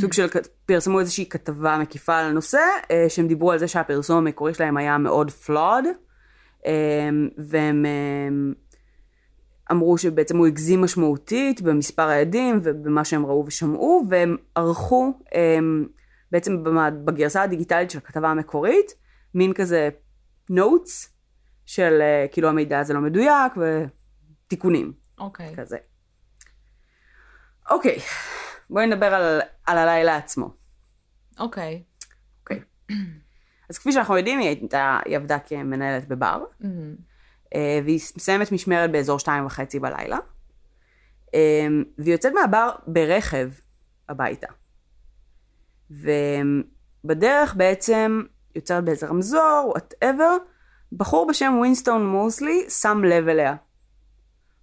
[0.00, 0.26] סוג של
[0.66, 4.98] פרסמו איזושהי כתבה מקיפה על הנושא, אה, שהם דיברו על זה שהפרסום המקורי שלהם היה
[4.98, 5.86] מאוד flawed,
[6.66, 8.52] אמ, והם אמ,
[9.70, 15.20] אמרו שבעצם הוא הגזים משמעותית במספר העדים ובמה שהם ראו ושמעו, והם ערכו
[16.32, 16.64] בעצם
[17.04, 18.94] בגרסה הדיגיטלית של הכתבה המקורית,
[19.34, 19.88] מין כזה
[20.52, 21.08] notes
[21.66, 24.92] של אה, כאילו המידע הזה לא מדויק ותיקונים.
[25.18, 25.54] אוקיי.
[25.56, 25.76] כזה.
[27.70, 27.98] אוקיי,
[28.70, 30.50] בואי נדבר על, על הלילה עצמו.
[31.38, 31.82] אוקיי.
[32.40, 32.60] אוקיי.
[33.70, 36.94] אז כפי שאנחנו יודעים, היא, הייתה, היא עבדה כמנהלת בבר, מהמם.
[37.54, 40.18] אה, והיא מסיימת משמרת באזור שתיים וחצי בלילה,
[41.34, 41.66] אה,
[41.98, 43.50] והיא יוצאת מהבר ברכב
[44.08, 44.46] הביתה.
[45.90, 48.22] ובדרך בעצם
[48.54, 50.36] יוצאת באיזה רמזור, whatever,
[50.92, 53.54] בחור בשם ווינסטון מוסלי שם לב אליה.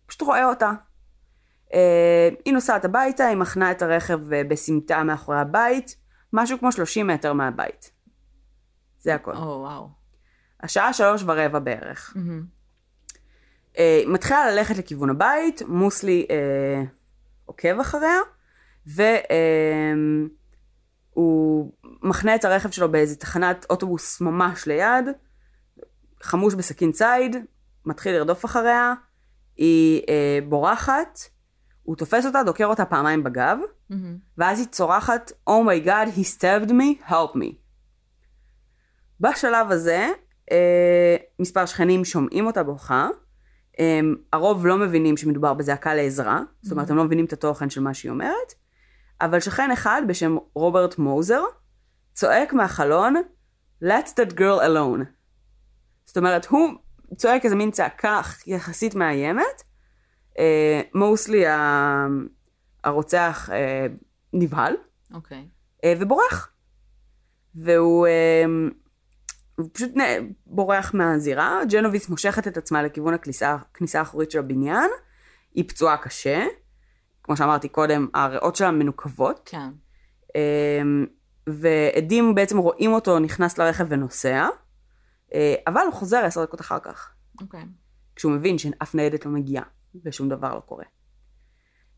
[0.06, 0.72] פשוט רואה אותה.
[1.74, 5.96] אה, היא נוסעת הביתה, היא מחנה את הרכב אה, בסמטה מאחורי הבית,
[6.34, 7.92] משהו כמו 30 מטר מהבית.
[9.00, 9.36] זה הכל.
[9.36, 9.90] או, וואו.
[10.64, 12.18] השעה שלוש ורבע בערך.
[13.76, 16.84] היא מתחילה ללכת לכיוון הבית, מוסלי אה,
[17.46, 18.20] עוקב אחריה,
[21.16, 25.06] והוא מחנה את הרכב שלו באיזה תחנת אוטובוס ממש ליד,
[26.22, 27.36] חמוש בסכין ציד,
[27.86, 28.94] מתחיל לרדוף אחריה,
[29.58, 31.20] היא אה, בורחת,
[31.84, 33.58] הוא תופס אותה, דוקר אותה פעמיים בגב,
[33.90, 34.18] מהמם.
[34.38, 37.56] ואז היא צורחת, Oh my god, he stabbed me, help me.
[39.20, 40.10] בשלב הזה,
[40.52, 43.10] אה, מספר שכנים שומעים אותה בוכה,
[43.80, 47.82] הם, הרוב לא מבינים שמדובר בזעקה לעזרה, זאת אומרת, הם לא מבינים את התוכן של
[47.82, 48.54] מה שהיא אומרת,
[49.22, 51.44] אבל שכן אחד בשם רוברט מוזר
[52.14, 53.16] צועק מהחלון,
[53.84, 55.04] Let that girl alone.
[56.06, 56.70] זאת אומרת, הוא
[57.16, 59.64] צועק איזה מין צעקה יחסית מאיימת,
[60.94, 61.44] מוסלי
[62.84, 63.88] הרוצח אה,
[64.34, 64.76] נבהל,
[65.14, 65.48] אוקיי.
[65.84, 66.50] אה, ובורח.
[67.56, 68.46] והוא אה,
[69.56, 69.92] הוא פשוט
[70.46, 74.90] בורח מהזירה, ג'נוביס מושכת את עצמה לכיוון הכניסה האחורית של הבניין,
[75.54, 76.46] היא פצועה קשה,
[77.24, 79.70] כמו שאמרתי קודם, הריאות שלה מנוקבות, כן.
[80.36, 80.82] אה,
[81.48, 84.48] ועדים בעצם רואים אותו נכנס לרכב ונוסע,
[85.34, 87.64] אה, אבל הוא חוזר עשר דקות אחר כך, אוקיי.
[88.16, 89.64] כשהוא מבין שאף ניידת לא מגיעה
[90.06, 90.86] ושום דבר לא קורה.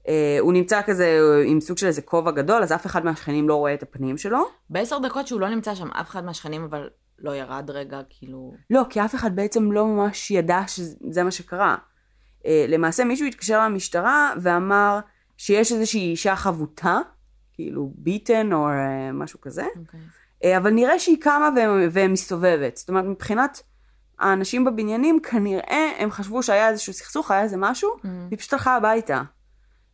[0.07, 3.55] אה, הוא נמצא כזה עם סוג של איזה כובע גדול, אז אף אחד מהשכנים לא
[3.55, 4.39] רואה את הפנים שלו.
[4.69, 8.53] בעשר דקות שהוא לא נמצא שם, אף אחד מהשכנים אבל לא ירד רגע, כאילו...
[8.69, 11.75] לא, כי אף אחד בעצם לא ממש ידע שזה מה שקרה.
[12.45, 14.99] אה, למעשה מישהו התקשר למשטרה ואמר
[15.37, 16.99] שיש איזושהי אישה חבוטה,
[17.53, 19.99] כאילו ביטן או אה, משהו כזה, אוקיי.
[20.43, 21.49] אה, אבל נראה שהיא קמה
[21.91, 22.77] ומסתובבת.
[22.77, 23.61] זאת אומרת, מבחינת
[24.19, 29.21] האנשים בבניינים, כנראה הם חשבו שהיה איזשהו סכסוך, היה איזה משהו, והיא פשוט הלכה הביתה.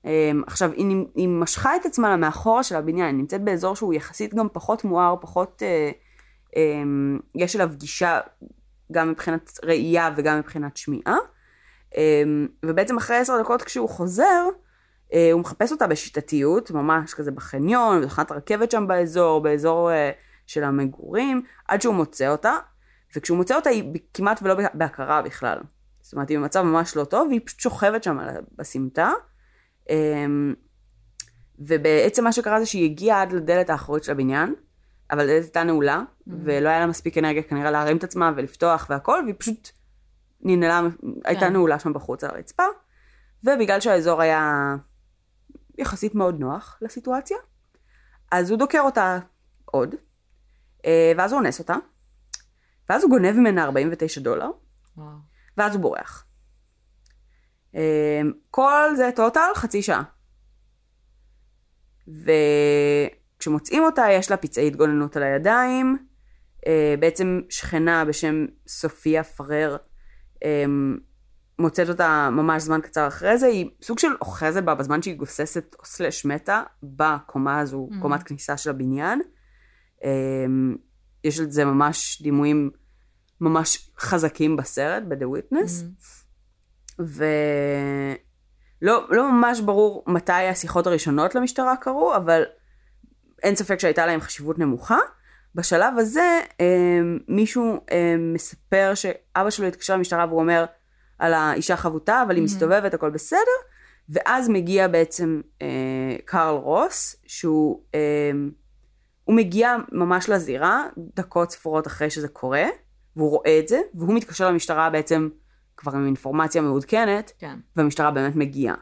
[0.06, 4.34] אה, עכשיו, היא, היא משכה את עצמה למאחורה של הבניין, היא נמצאת באזור שהוא יחסית
[4.34, 5.64] גם פחות מואר, פחות...
[5.66, 5.92] אה,
[6.56, 6.84] אה,
[7.36, 8.20] יש אליו גישה
[8.92, 11.18] גם מבחינת ראייה וגם מבחינת שמיעה.
[11.98, 12.24] אה,
[12.66, 14.44] ובעצם אחרי עשר דקות כשהוא חוזר,
[15.14, 20.12] אה, הוא מחפש אותה בשיטתיות, ממש כזה בחניון, בתחנת רכבת שם באזור, באזור אה,
[20.48, 22.58] של המגורים, עד שהוא מוצא אותה,
[23.16, 25.58] וכשהוא מוצא אותה היא כמעט ולא בה- בהכרה בכלל.
[26.02, 28.18] זאת אומרת, היא במצב ממש לא טוב, והיא פשוט שוכבת שם
[28.58, 29.12] בסמטה.
[29.90, 30.26] אה,
[31.60, 34.56] ובעצם מה שקרה זה שהיא הגיעה עד לדלת האחורית של הבניין,
[35.12, 39.22] אבל הדלת הייתה נעולה, ולא היה לה מספיק אנרגיה כנראה להרים את עצמה ולפתוח והכל,
[39.24, 39.70] והיא פשוט
[40.42, 40.82] ננעלה,
[41.26, 42.64] הייתה נעולה שם בחוץ על הרצפה,
[43.44, 44.76] ובגלל שהאזור היה
[45.78, 47.38] יחסית מאוד נוח לסיטואציה,
[48.32, 49.20] אז הוא דוקר אותה
[49.66, 49.96] עוד,
[50.86, 51.76] אה, ואז הוא אונס אותה,
[52.92, 54.50] ואז הוא גונב ממנה 49 דולר,
[54.98, 55.08] וואו.
[55.58, 56.26] ואז הוא בורח.
[57.76, 60.04] אה, כל זה טוטל חצי שעה.
[63.38, 65.98] וכשמוצאים אותה יש לה פצעי התגוננות על הידיים,
[66.68, 69.78] אה, בעצם שכנה בשם סופיה פרר
[70.44, 70.66] אה,
[71.60, 75.76] מוצאת אותה ממש זמן קצר אחרי זה, היא סוג של אוחזת בה בזמן שהיא גוססת
[75.80, 78.02] או סלש מתה בקומה הזו, Mhm.
[78.02, 79.22] קומת כניסה של הבניין.
[81.24, 82.72] יש על זה ממש דימויים
[83.42, 85.84] ממש חזקים בסרט, ב-The Witness.
[87.00, 88.16] ולא
[89.10, 92.44] לא ממש ברור מתי השיחות הראשונות למשטרה קרו, אבל
[93.44, 94.98] אין ספק שהייתה להם חשיבות נמוכה.
[95.56, 96.66] בשלב הזה אה,
[97.28, 100.66] מישהו אה, מספר שאבא שלו התקשר למשטרה והוא אומר
[101.20, 102.46] על האישה חבוטה, אבל היא Mhm.
[102.46, 103.40] מסתובבת, הכל בסדר.
[104.10, 105.68] ואז מגיע בעצם אה,
[106.26, 108.32] קרל רוס, שהוא אה,
[109.24, 112.64] הוא מגיע ממש לזירה, דקות ספורות אחרי שזה קורה,
[113.16, 115.30] והוא רואה את זה, והוא מתקשר למשטרה בעצם
[115.78, 117.60] כבר עם אינפורמציה מעודכנת, כן.
[117.76, 118.76] והמשטרה באמת מגיעה.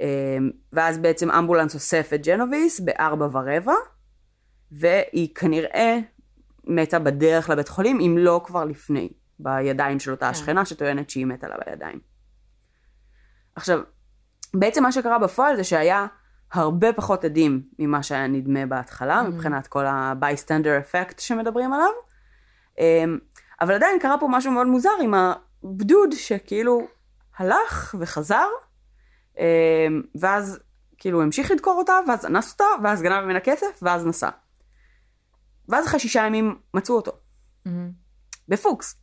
[0.00, 3.74] אמ, ואז בעצם אמבולנס אוסף את ג'נוביס בארבע ורבע,
[4.72, 5.98] והיא כנראה
[6.64, 10.30] מתה בדרך לבית חולים, אם לא כבר לפני, בידיים של אותה כן.
[10.30, 12.00] השכנה שטוענת שהיא מתה לה בידיים.
[13.54, 13.80] עכשיו,
[14.54, 16.06] בעצם מה שקרה בפועל זה שהיה
[16.52, 19.28] הרבה פחות עדים ממה שהיה נדמה בהתחלה, Mhm.
[19.28, 21.90] מבחינת כל ה-bystander effect שמדברים עליו.
[22.78, 23.18] אמ,
[23.60, 26.88] אבל עדיין קרה פה משהו מאוד מוזר עם הבדוד שכאילו
[27.38, 28.48] הלך וחזר,
[29.38, 29.42] אמ,
[30.20, 30.58] ואז
[30.98, 34.30] כאילו המשיך לדקור אותה, ואז אנס אותה, ואז גנב ממנה כסף, ואז נסע.
[35.68, 37.12] ואז אחרי שישה ימים מצאו אותו,
[37.66, 37.90] מהמם.
[38.48, 38.96] בפוקס.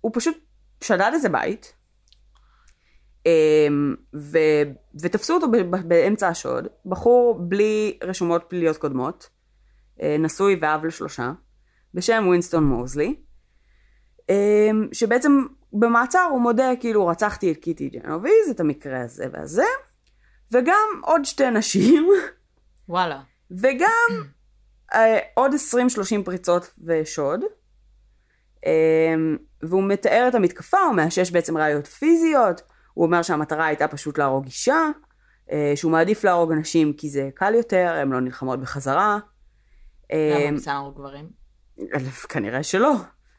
[0.00, 0.38] הוא פשוט
[0.80, 1.74] שדד איזה בית,
[3.26, 4.38] אמ, ו...
[5.00, 5.46] ותפסו אותו
[5.88, 9.28] באמצע השוד, בחור בלי רשומות פליליות קודמות,
[10.02, 11.32] אה, נשוי ואב לשלושה,
[11.94, 13.16] בשם ווינסטון מוזלי,
[14.30, 19.64] אמ, שבעצם במעצר הוא מודה כאילו רצחתי את קיטי ג'נוביז, את המקרה הזה והזה,
[20.52, 22.08] וגם עוד שתי נשים,
[22.88, 23.20] וואלה.
[23.50, 24.08] וגם
[24.94, 27.40] אה, עוד 20-30 פריצות ושוד.
[28.66, 32.62] אמ, והוא מתאר את המתקפה, הוא מאשש בעצם ראיות פיזיות,
[32.94, 34.88] הוא אומר שהמטרה הייתה פשוט להרוג אישה,
[35.52, 39.18] אה, שהוא מעדיף להרוג אנשים כי זה קל יותר, הן לא נלחמות בחזרה.
[40.12, 41.41] למה אמ, הוא ניסה להרוג גברים?
[42.28, 42.92] כנראה שלא,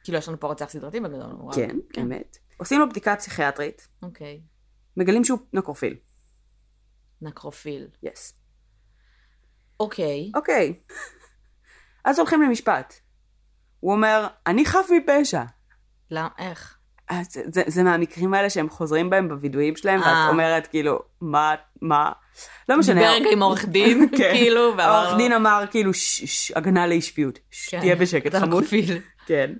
[0.03, 1.33] כאילו יש לנו פה רוצח סדרתי בגדול.
[1.37, 1.55] וואו.
[1.55, 2.37] כן, אמת.
[2.57, 4.41] עושים לו בדיקה פסיכיאטרית, אוקיי.
[4.97, 5.95] מגלים שהוא נקרופיל,
[7.21, 7.87] נקרופיל.
[8.03, 8.33] יס.
[9.79, 10.31] אוקיי.
[10.35, 10.73] אוקיי.
[12.05, 12.93] אז הולכים למשפט.
[13.79, 15.43] הוא אומר, אני חף מפשע.
[16.11, 16.29] למה?
[16.37, 16.77] איך?
[17.09, 20.07] אז זה, זה, מהמקרים האלה שהם חוזרים בהם בווידואים שלהם, אה.
[20.07, 22.11] ואת אומרת כאילו, מה, מה,
[22.69, 22.95] לא משנה.
[23.01, 24.31] דיבר רגע עם עורך דין, כן.
[24.33, 28.25] כאילו, ואמר העורך לו- דין אמר כאילו, "ש- ש- הגנה לאי שפיות, כן, תהיה בשקט
[28.27, 28.63] אתה חמוד.
[29.25, 29.53] כן.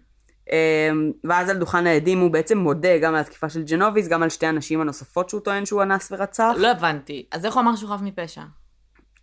[0.52, 4.30] אמ, ואז על דוכן העדים הוא בעצם מודה גם על התקיפה של ג'נוביס, גם על
[4.30, 6.54] שתי הנשים הנוספות שהוא טוען שהוא אנס ורצח.
[6.58, 7.26] לא הבנתי.
[7.32, 8.42] אז איך הוא אמר שהוא חף מפשע?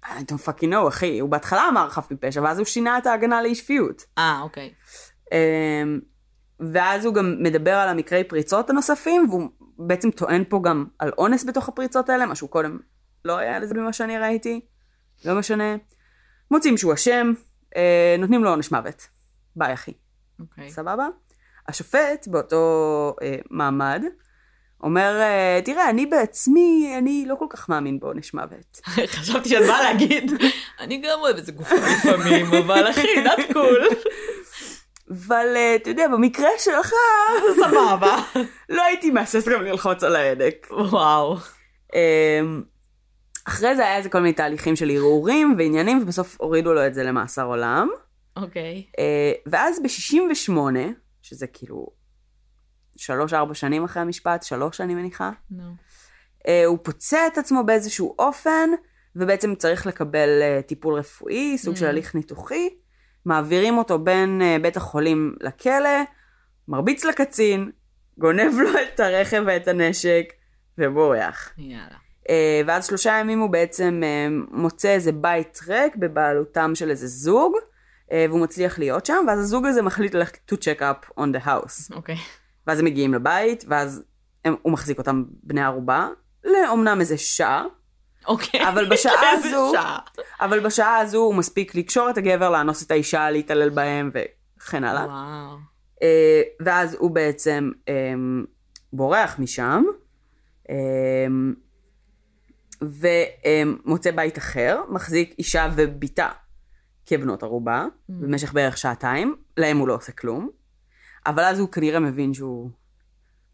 [0.04, 1.18] I don't fucking know, אחי.
[1.18, 4.02] הוא בהתחלה אמר חף מפשע, ואז הוא שינה את ההגנה לאי שפיות.
[4.18, 4.70] אה, אוקיי.
[5.32, 6.00] אמ,
[6.72, 11.44] ואז הוא גם מדבר על המקרי פריצות הנוספים, והוא בעצם טוען פה גם על אונס
[11.44, 12.78] בתוך הפריצות האלה, משהו קודם
[13.24, 14.61] לא היה לזה ממה שאני ראיתי,
[15.24, 15.76] לא משנה.
[16.50, 17.33] מוצאים שהוא אשם,
[17.76, 19.09] אה, נותנים לו עונש מוות.
[19.56, 19.92] ביי אחי.
[20.40, 20.70] אוקיי.
[20.70, 21.09] סבבה?
[21.68, 24.02] השופט באותו אה, מעמד
[24.83, 28.80] אומר, אה, תראה, אני בעצמי, אני לא כל כך מאמין בעונש מוות.
[29.16, 30.33] חשבתי שאת באה להגיד,
[30.80, 33.94] אני גם אוהב איזה גופה לפעמים, אבל אחי, not cool.
[35.11, 36.92] אבל אה, אתה יודע, במקרה שלך,
[37.64, 38.22] סבבה.
[38.68, 40.66] לא הייתי מהסס גם ללחוץ על ההדק.
[40.70, 41.37] וואו.
[43.50, 47.02] אחרי זה היה איזה כל מיני תהליכים של ערעורים ועניינים, ובסוף הורידו לו את זה
[47.02, 47.88] למאסר עולם.
[48.36, 48.84] אוקיי.
[48.98, 50.56] אה, ואז ב-68,
[51.22, 51.86] שזה כאילו
[52.96, 55.74] שלוש-ארבע שנים אחרי המשפט, שלוש אני מניחה, נו.
[56.48, 58.70] אה, הוא פוצע את עצמו באיזשהו אופן,
[59.16, 61.88] ובעצם צריך לקבל אה, טיפול רפואי, סוג של Mm.
[61.88, 62.68] הליך ניתוחי.
[63.24, 66.02] מעבירים אותו בין בית החולים לכלא,
[66.68, 67.70] מרביץ לקצין,
[68.18, 70.24] גונב לו את הרכב ואת הנשק,
[70.78, 71.52] ובורח.
[71.58, 72.09] יאללה.
[72.28, 77.52] אה, ואז שלושה ימים הוא בעצם אה, מוצא איזה בית ריק בבעלותם של איזה זוג,
[78.12, 81.46] אה, והוא מצליח להיות שם, ואז הזוג הזה מחליט ללכת to check up on the
[81.46, 81.94] house.
[81.94, 82.16] אוקיי.
[82.66, 84.02] ואז הם מגיעים לבית, ואז
[84.44, 86.09] הם, הוא מחזיק אותם בני ערובה,
[86.44, 87.64] לאומנם איזה שעה,
[88.26, 88.68] אוקיי.
[88.68, 89.98] אבל בשעה הזו- שעה.
[90.40, 95.04] אבל בשעה הזו הוא מספיק לקשור את הגבר, לאנוס את האישה, להתעלל בהם וכן הלאה.
[95.06, 95.56] וואו.
[96.02, 97.70] אה, ואז הוא בעצם
[98.92, 99.83] בורח משם,
[102.82, 106.28] ומוצא בית אחר, מחזיק אישה ובתה
[107.06, 110.50] כבנות ערובה, במשך בערך שעתיים, להם הוא לא עושה כלום,
[111.26, 112.70] אבל אז הוא כנראה מבין שהוא,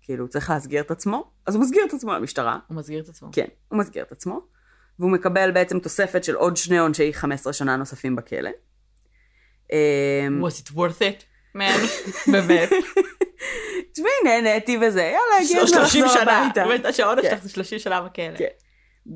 [0.03, 3.29] כאילו, צריך להסגיר את עצמו, אז הוא מסגיר את עצמו למשטרה, הוא מסגיר את עצמו.
[3.33, 4.41] כן, הוא מסגיר את עצמו,
[4.99, 8.51] והוא מקבל בעצם תוספת של עוד שני עונשי 15 שנה נוספים בכלא.
[9.73, 11.25] אה, Was it worth it?
[11.57, 11.81] man?
[12.33, 12.69] באמת.
[13.93, 16.43] תשמעי, נהניתי וזה, יאללה, הגיע הזמן 30 לחזור שנה.
[16.43, 16.65] הביתה.
[16.65, 17.31] באמת השעון כן.
[17.31, 18.37] שלך זה 30 שנה בכלא.
[18.39, 18.47] כן.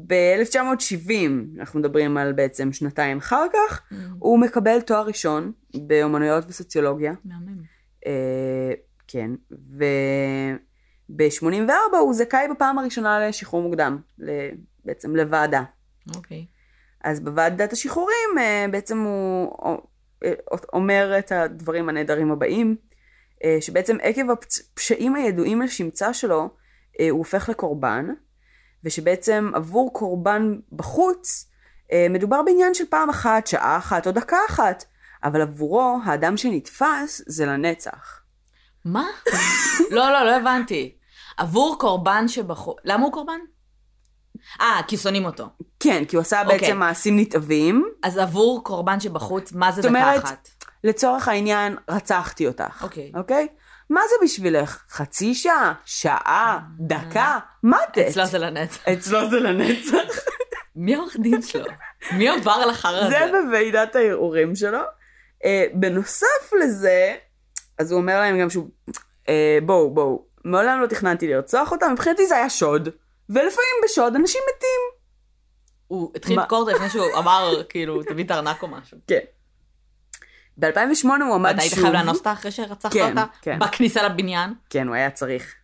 [0.07, 1.13] ב-1970,
[1.59, 3.95] אנחנו מדברים על בעצם שנתיים אחר כך, Mm.
[4.19, 7.13] הוא מקבל תואר ראשון באומנויות וסוציולוגיה.
[7.25, 7.63] מהמם.
[8.07, 8.73] אה,
[9.09, 9.31] כן,
[11.11, 13.99] וב-84 הוא זכאי בפעם הראשונה לשחרור מוקדם,
[14.85, 15.63] בעצם לוועדה.
[16.17, 16.47] אוקיי.
[17.05, 19.79] אז בוועדת השחרורים אה, בעצם הוא
[20.25, 20.33] אה,
[20.73, 22.77] אומר את הדברים הנהדרים הבאים,
[23.45, 26.51] אה, שבעצם עקב הפשעים הידועים לשמצה שלו,
[27.01, 28.07] אה, הוא הופך לקורבן,
[28.85, 31.51] ושבעצם עבור קורבן בחוץ,
[31.93, 34.85] אה, מדובר בעניין של פעם אחת, שעה אחת או דקה אחת,
[35.25, 38.21] אבל עבורו האדם שנתפס זה לנצח.
[38.85, 39.07] מה?
[39.91, 40.95] לא, לא, לא הבנתי.
[41.37, 42.77] עבור קורבן שבחור...
[42.85, 43.41] למה הוא קורבן?
[44.61, 45.49] אה, כי שונאים אותו.
[45.81, 46.59] כן, כי הוא עשה אוקיי.
[46.59, 47.89] בעצם מעשים נתעבים.
[48.03, 50.49] אז עבור קורבן שבחוץ, מה זה זאת דקה אומרת, אחת?
[50.85, 52.83] לצורך העניין, רצחתי אותך.
[52.83, 53.13] אוקיי.
[53.15, 53.47] אוקיי?
[53.91, 54.85] מה זה בשבילך?
[54.91, 55.73] חצי שעה?
[55.85, 56.61] שעה?
[56.79, 57.39] דקה?
[57.63, 57.99] מה את?
[57.99, 58.89] אצלו זה לנצח.
[58.89, 60.25] אצלו זה לנצח.
[60.77, 61.71] מי העורך דין שלו?
[62.13, 63.17] מי עבר לחרא הזה?
[63.19, 64.79] זה בוועידת הערעורים שלו.
[65.45, 67.15] אה, בנוסף לזה,
[67.79, 68.69] אז הוא אומר להם גם שהוא,
[69.29, 72.89] אה, בואו, בואו, מעולם לא תכננתי לרצוח אותם, מבחינתי זה היה שוד,
[73.29, 75.01] ולפעמים בשוד אנשים מתים.
[75.87, 76.41] הוא התחיל?
[76.41, 78.99] לדקור לפני שהוא אמר, כאילו, תביא את הארנק או משהו.
[79.07, 79.21] כן.
[80.61, 81.83] ב-2008 הוא עמד ואתה היית שוב.
[81.83, 83.25] חייב לאנוס אותה אחרי שרצחת כן, אותה?
[83.43, 83.59] כן.
[83.59, 84.55] בכניסה לבניין?
[84.71, 85.55] כן, הוא היה צריך.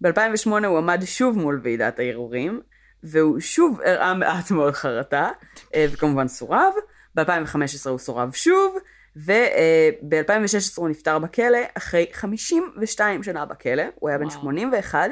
[0.00, 2.60] ב-2008 הוא עמד שוב מול ועידת הערעורים,
[3.02, 5.28] והוא שוב הראה מעט מאוד חרטה,
[5.74, 6.72] אה, וכמובן סורב.
[7.14, 8.76] ב-2015 הוא סורב שוב,
[9.16, 14.40] וב-2016 הוא נפטר בכלא אחרי 52 שנה בכלא, הוא היה בן וואו.
[14.40, 15.10] 81,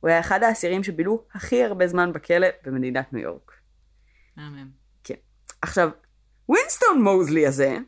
[0.00, 3.52] הוא היה אחד האסירים שבילו הכי הרבה זמן בכלא במדינת ניו יורק.
[4.36, 4.68] מהמם.
[5.04, 5.14] כן.
[5.62, 5.90] עכשיו,
[6.48, 7.78] ווינסטון מוזלי הזה,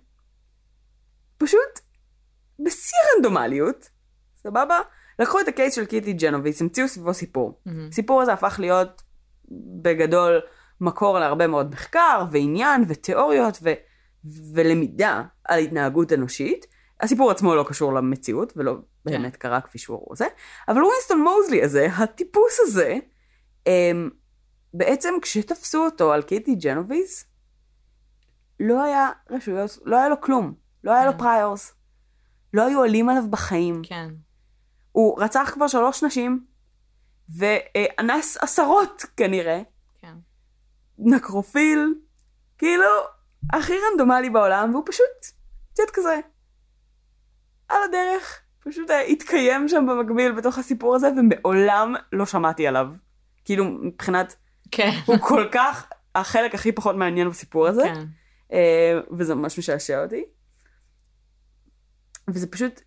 [1.39, 1.81] פשוט
[2.65, 3.89] בשיא הרנדומליות,
[4.37, 4.81] סבבה?
[5.19, 7.61] לקחו את ה-case של קיטי ג'נוביס, המציאו סביבו סיפור.
[7.67, 7.89] mm-hmm.
[7.89, 9.03] הסיפור הזה הפך להיות
[9.83, 10.41] בגדול
[10.81, 13.73] מקור להרבה מאוד מחקר ועניין ותיאוריות ו-
[14.55, 16.67] ולמידה על התנהגות אנושית.
[17.01, 20.27] הסיפור עצמו לא קשור למציאות ולא באמת קרה כפי שהוא רוצה,
[20.69, 22.97] אבל ווינסטון מוזלי הזה, הטיפוס הזה,
[23.67, 24.11] אמ,
[24.75, 27.25] בעצם כשתפסו אותו על קיטי ג'נוביס,
[28.61, 31.19] לא היה רשויות, לא היה לו כלום, לא היה לו כן.
[31.19, 31.75] פריורס,
[32.55, 33.83] לא היו עולים עליו בחיים.
[33.85, 34.09] כן.
[34.93, 36.45] הוא רצח כבר שלוש נשים,
[37.29, 39.61] ואנס עשרות כנראה,
[40.01, 40.15] כן.
[40.99, 41.95] נקרופיל,
[42.59, 42.87] כאילו,
[43.53, 45.07] הכי רנדומלי בעולם, והוא פשוט,
[45.73, 46.21] את יודעת כזה,
[47.69, 52.89] על הדרך, פשוט אה, התקיים שם במקביל בתוך הסיפור הזה, ומעולם לא שמעתי עליו.
[53.45, 54.37] כאילו, מבחינת,
[54.71, 54.91] כן.
[55.07, 58.05] הוא כל כך החלק הכי פחות מעניין בסיפור הזה, כן.
[58.53, 60.25] אה, וזה ממש משעשע אותי.
[62.29, 62.81] וזה פשוט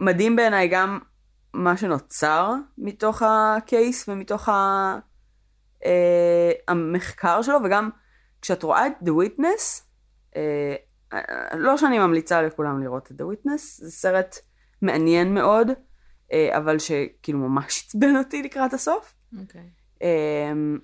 [0.00, 0.98] מדהים בעיניי גם
[1.54, 4.98] מה שנוצר מתוך הקייס ומתוך ה...
[5.84, 7.90] אה, המחקר שלו, וגם
[8.42, 9.82] כשאת רואה את The Witness,
[10.36, 10.74] אה,
[11.12, 14.38] אה, לא שאני ממליצה לכולם לראות את The Witness, זה סרט
[14.82, 15.68] מעניין מאוד,
[16.32, 19.14] אה, אבל שכאילו ממש עצבן אותי לקראת הסוף.
[19.40, 19.70] אוקיי.
[20.02, 20.78] אמ,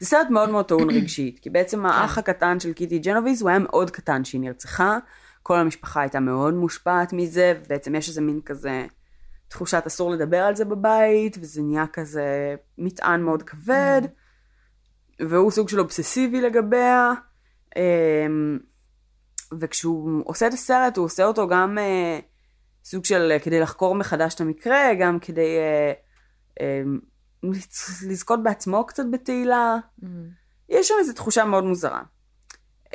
[0.00, 3.58] זה סרט מאוד מאוד טעון רגשית, כי בעצם האח הקטן של קיטי ג'נוביז הוא היה
[3.58, 4.98] מאוד קטן שהיא נרצחה,
[5.42, 8.86] כל המשפחה הייתה מאוד מושפעת מזה, ובעצם יש איזה מין כזה
[9.48, 14.02] תחושת אסור לדבר על זה בבית, וזה נהיה כזה מטען מאוד כבד,
[15.20, 17.12] והוא סוג של אובססיבי לגביה,
[17.76, 18.58] אמ,
[19.60, 22.18] וכשהוא עושה את הסרט הוא עושה אותו גם אה,
[22.84, 25.56] סוג של אה, כדי לחקור מחדש את המקרה, גם כדי
[26.60, 26.82] אה,
[27.44, 29.76] לצ- לזכות בעצמו קצת בתהילה.
[30.68, 32.02] יש שם איזו תחושה מאוד מוזרה.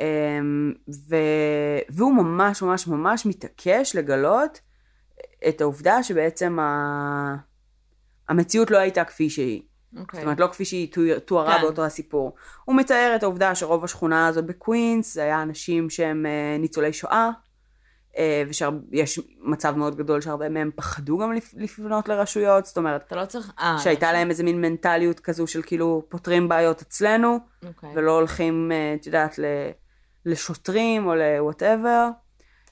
[0.00, 0.72] אמ,
[1.08, 1.16] ו...
[1.88, 4.60] והוא ממש ממש ממש מתעקש לגלות
[5.48, 7.36] את העובדה שבעצם ה...
[8.28, 9.62] המציאות לא הייתה כפי שהיא.
[9.98, 10.20] אוקיי.
[10.20, 11.62] זאת אומרת, לא כפי שהיא תואר- תוארה כן.
[11.62, 12.34] באותו הסיפור.
[12.64, 17.30] הוא מתאר את העובדה שרוב השכונה הזאת בקווינס, זה היה אנשים שהם אה, ניצולי שואה,
[18.18, 23.16] אה, ושיש מצב מאוד גדול שהרבה מהם פחדו גם לפ- לפנות לרשויות, זאת אומרת, אתה
[23.16, 23.52] לא צריך...
[23.60, 27.90] אה, שהייתה להם איזה מין מנטליות כזו של כאילו פותרים בעיות אצלנו, אוקיי.
[27.94, 29.70] ולא הולכים, את יודעת, ל-
[30.26, 32.10] לשוטרים או ל-whatever.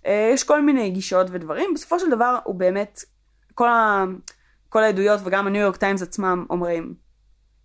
[0.07, 3.01] אה, יש כל מיני גישות ודברים, בסופו של דבר הוא באמת,
[3.55, 4.05] כל, ה,
[4.69, 6.95] כל העדויות וגם הניו יורק טיימס עצמם אומרים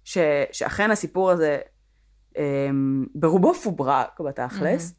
[0.03, 0.17] ש,
[0.51, 1.57] שאכן הסיפור הזה
[2.37, 2.69] אה,
[3.15, 4.93] ברובו פוברק בתכלס.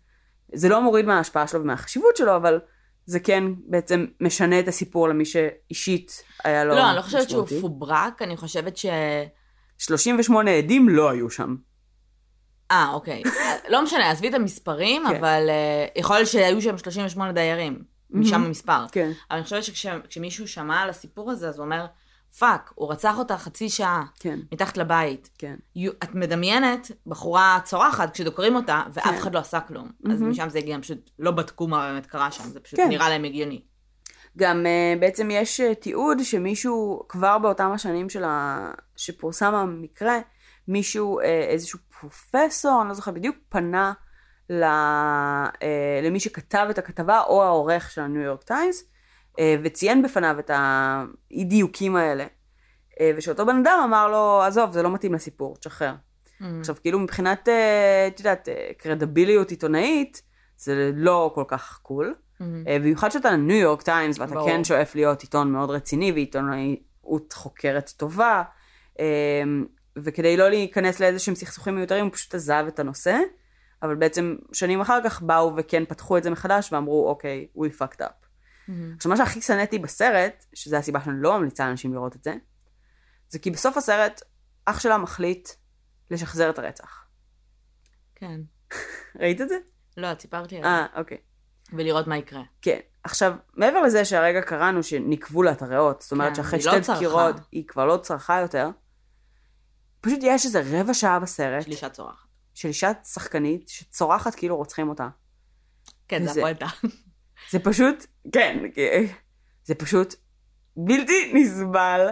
[0.53, 2.61] זה לא מוריד מההשפעה שלו ומהחשיבות שלו, אבל
[3.07, 7.47] זה כן בעצם משנה את הסיפור למי שאישית היה לו לא, אני לא חושבת שהוא.
[7.61, 8.87] פוברק, אני חושבת ש...
[9.79, 11.57] 38 עדים לא היו שם.
[12.71, 13.23] אה, אוקיי.
[13.69, 15.17] לא משנה, עזבי את המספרים, כן.
[15.17, 17.83] אבל אה, יכול להיות שהיו שם 38 דיירים.
[18.11, 18.87] משם המספר.
[18.93, 19.11] כן.
[19.31, 21.87] אבל אני חושבת שכשמישהו שמע על הסיפור הזה, אז הוא אומר,
[22.39, 25.31] Fuck, הוא רצח אותה חצי שעה כן, מתחת לבית.
[25.39, 25.57] כן.
[25.77, 29.15] יו- את מדמיינת בחורה צורחת כשדוקרים אותה, ואף כן.
[29.15, 29.91] אחד לא עשה כלום.
[30.11, 30.31] אז mm-hmm.
[30.31, 32.89] משם זה הגיע, הם פשוט לא בדקו מה באמת קרה שם, זה פשוט כן.
[32.89, 33.63] נראה להם הגיוני.
[34.39, 38.71] גם uh, בעצם יש uh, תיעוד שמישהו, כבר באותם השנים של ה...
[38.97, 40.19] שפורסם המקרה,
[40.69, 43.93] מישהו, uh, איזשהו פרופסור, אני לא זוכרת בדיוק, פנה
[44.51, 44.63] ל...
[44.63, 45.65] uh,
[46.03, 48.85] למי שכתב את הכתבה, או העורך של הניו יורק טיימס,
[49.65, 52.27] וציין בפניו את האי דיוקים האלה.
[52.93, 55.95] Uh, ושאותו בן אדם אמר לו, עזוב, זה לא מתאים לסיפור, תשחרר.
[56.61, 60.23] עכשיו, כאילו מבחינת, אה, את יודעת, אה, קרדיביליות עיתונאית,
[60.57, 62.15] זה לא כל כך cool.
[62.41, 64.49] אה, במיוחד שאתה ניו יורק טיימס, ואתה ברור.
[64.49, 68.43] כן שואף להיות עיתון מאוד רציני ועיתונאות חוקרת טובה,
[69.01, 69.43] אה,
[69.97, 73.19] וכדי לא להיכנס לאיזה שהם סכסוכים מיותרים, הוא פשוט עזב את הנושא,
[73.83, 78.01] אבל בעצם שנים אחר כך באו וכן פתחו את זה מחדש ואמרו, אוקיי, we fucked
[78.01, 78.27] up.
[78.69, 78.95] מהמם.
[78.97, 82.35] עכשיו, מה שהכי שנאתי בסרט, שזו הסיבה שאני לא ממליצה לאנשים לראות את זה,
[83.29, 84.21] זה כי בסוף הסרט,
[84.65, 85.49] אח שלה מחליט
[86.11, 87.05] לשחזר את הרצח.
[88.15, 88.41] כן.
[89.21, 89.59] ראית את זה?
[89.97, 90.69] לא, את סיפרת לי על זה.
[90.69, 91.19] אה, אוקיי.
[91.73, 92.43] ולראות מה יקרה.
[92.63, 92.79] כן.
[93.05, 96.81] עכשיו, מעבר לזה שהרגע קראנו שניקבו לה את הריאות, זאת אומרת כן, שאחרי לא שתי
[96.81, 96.99] צרחה.
[96.99, 98.71] דקירות היא כבר לא צרכה יותר,
[100.01, 102.27] פשוט יש איזה רבע שעה בסרט יש לי אישה צורחת.
[102.55, 105.09] של אישה שחקנית שצורחת כאילו רוצחים אותה.
[106.09, 106.67] כן, זה וזה- הפואנטה.
[107.51, 109.07] זה פשוט, כן, כי-
[109.65, 110.15] זה פשוט
[110.77, 112.09] בלתי נסבל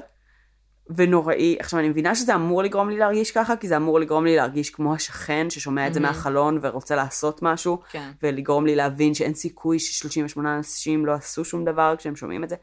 [0.96, 1.56] ונוראי.
[1.60, 4.70] עכשיו, אני מבינה שזה אמור לגרום לי להרגיש ככה, כי זה אמור לגרום לי להרגיש
[4.70, 6.12] כמו השכן ששומע את זה מהמם.
[6.16, 8.10] מהחלון ורוצה לעשות משהו, כן.
[8.22, 12.56] ולגרום לי להבין שאין סיכוי ש-38 אנשים לא עשו שום דבר כשהם שומעים את זה.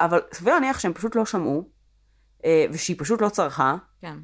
[0.00, 1.68] אבל סביר להניח שהם פשוט לא שמעו,
[2.44, 4.16] אה, ושהיא פשוט לא צרכה, כן.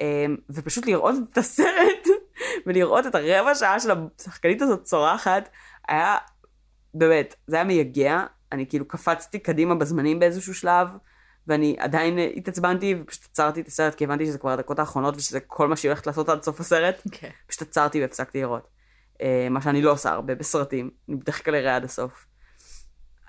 [0.00, 2.06] אה, ופשוט לראות את הסרט,
[2.66, 3.90] ולראות את הרבע שעה של
[4.20, 5.48] השחקנית הזאת צורחת,
[5.88, 6.16] היה,
[6.94, 8.24] באמת, זה היה מייגע.
[8.52, 10.88] אני כאילו קפצתי קדימה בזמנים באיזשהו שלב,
[11.46, 15.68] ואני עדיין התעצבנתי, ופשוט עצרתי את הסרט, כי הבנתי שזה כבר הדקות האחרונות, ושזה כל
[15.68, 17.02] מה שהיא הולכת לעשות עד סוף הסרט.
[17.12, 17.30] כן.
[17.46, 18.68] פשוט עצרתי והפסקתי לראות.
[19.22, 22.26] אה, מה שאני לא עושה הרבה בסרטים, אני בדרך כלל אראה עד הסוף.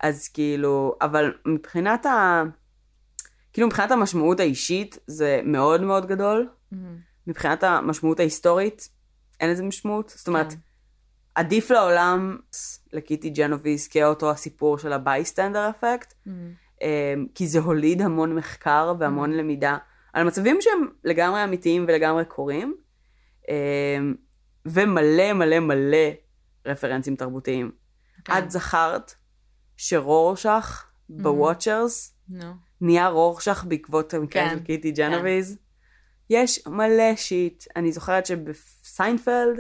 [0.01, 2.43] אז כאילו, אבל מבחינת ה...
[3.53, 6.49] כאילו מבחינת המשמעות האישית זה מאוד מאוד גדול.
[6.71, 6.97] מהמם.
[7.27, 8.89] מבחינת המשמעות ההיסטורית,
[9.39, 10.13] אין לזה משמעות.
[10.17, 10.59] זאת אומרת, כן.
[11.35, 12.37] עדיף לעולם
[12.93, 16.53] לקיטי ג'נוביס כאותו הסיפור של ה-bystander effect, mm-hmm.
[16.81, 19.77] אה, כי זה הוליד המון מחקר והמון למידה
[20.13, 22.75] על מצבים שהם לגמרי אמיתיים ולגמרי קורים,
[23.49, 23.97] אה,
[24.65, 26.07] ומלא מלא מלא
[26.65, 27.71] רפרנסים תרבותיים.
[28.25, 28.37] כן.
[28.37, 29.13] את זכרת
[29.77, 32.53] שרורשך ב-Watchmen נו.
[32.81, 35.57] נהיה רורשך בעקבות המקרה כן, של קיטי ג'נוויז.
[36.29, 37.63] יש מלא shit.
[37.75, 39.59] אני זוכרת שבסיינפלד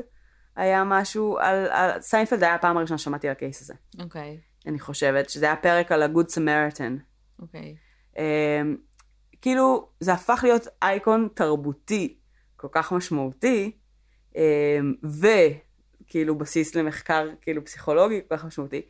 [0.55, 2.01] היה משהו על, על...
[2.01, 3.73] סיינפלד היה הפעם הראשונה ששמעתי על ה-case הזה.
[3.99, 6.99] אוקיי, אני חושבת שזה היה פרק על ה-Good Samaritan.
[7.41, 7.75] אוקיי.
[8.15, 8.19] Um,
[9.41, 12.17] כאילו, זה הפך להיות אייקון תרבותי
[12.55, 13.71] כל כך משמעותי,
[14.33, 14.37] um,
[15.03, 18.81] וכאילו בסיס למחקר כאילו פסיכולוגי כל כך משמעותי,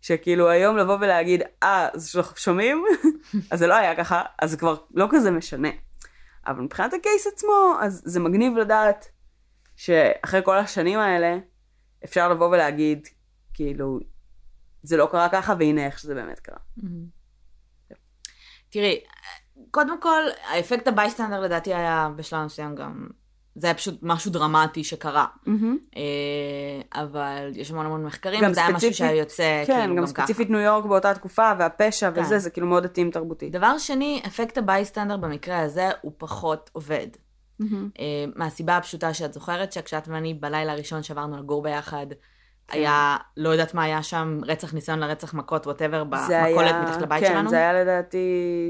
[0.00, 1.88] שכאילו היום לבוא ולהגיד, אה,
[2.36, 2.84] שומעים?
[3.50, 5.68] אז זה לא היה ככה, אז זה כבר לא כזה משנה.
[6.48, 9.08] אבל מבחינת הקייס עצמו, אז זה מגניב לדעת
[9.76, 11.38] שאחרי כל השנים האלה,
[12.04, 13.08] אפשר לבוא ולהגיד,
[13.54, 13.98] כאילו,
[14.82, 16.58] זה לא קרה ככה, והנה איך שזה באמת קרה.
[18.70, 19.00] תראי,
[19.70, 23.08] קודם כל, האפקט הבייסטנדר לדעתי היה בשלב מסוים גם,
[23.60, 25.26] זה היה פשוט משהו דרמטי שקרה.
[25.96, 30.06] אה, אבל יש המון המון מחקרים, וזה היה משהו שהיה יוצא כן, כאילו גם גם
[30.06, 30.22] ככה.
[30.22, 32.20] ספציפית ניו יורק באותה תקופה, והפשע כן.
[32.20, 33.52] וזה, זה כאילו מאוד התאים תרבותית.
[33.52, 37.06] דבר שני, אפקט ה-bystander במקרה הזה הוא פחות עובד.
[37.60, 37.66] אה,
[38.36, 42.06] מהסיבה הפשוטה שאת זוכרת שכשאת ואני בלילה הראשון שעברנו לגור ביחד.
[42.70, 47.32] היה, לא יודעת מה היה שם, רצח, ניסיון לרצח, מכות, whatever, במכולת מתחת לבית כן,
[47.32, 47.50] שלנו.
[47.50, 48.26] זה היה לדעתי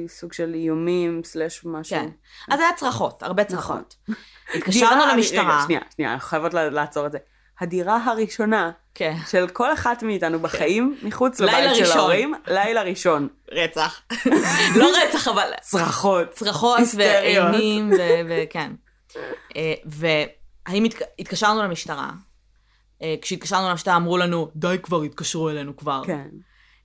[0.08, 1.96] סוג של איומים, slash משהו.
[1.96, 2.08] כן.
[2.50, 3.94] אז היה צרחות, הרבה צרחות.
[4.06, 4.18] דירה
[4.54, 5.42] התקשרנו למשטרה.
[5.56, 7.18] רגע, שנייה, שנייה, חייבות לעצור את זה.
[7.60, 9.14] הדירה הראשונה כן.
[9.30, 11.92] של כל אחת מאיתנו בחיים, מחוץ לילה לבית של.
[11.98, 13.28] ההורים, לילה ראשון.
[13.52, 14.02] רצח.
[14.80, 16.30] לא רצח, אבל צרחות.
[16.30, 16.80] צרחות.
[16.96, 17.90] ואימים,
[18.28, 18.72] וכן.
[19.56, 22.10] אה, והאם התק- התקשרנו למשטרה?
[23.02, 26.02] אה, כשהתקשרנו למשטרה אמרו לנו, די כבר, התקשרו אלינו כבר.
[26.06, 26.28] כן,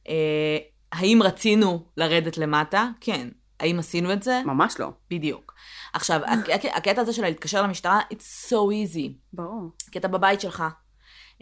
[0.09, 0.57] אה,
[0.91, 2.89] האם רצינו לרדת למטה?
[3.01, 3.30] כן.
[3.59, 4.41] האם עשינו את זה?
[4.45, 4.89] ממש לא.
[5.11, 5.53] בדיוק.
[5.93, 9.11] עכשיו, הק- הק- הקטע הזה של להתקשר למשטרה, it's so easy.
[9.34, 9.70] ברור.
[9.91, 10.64] כי אתה בבית שלך.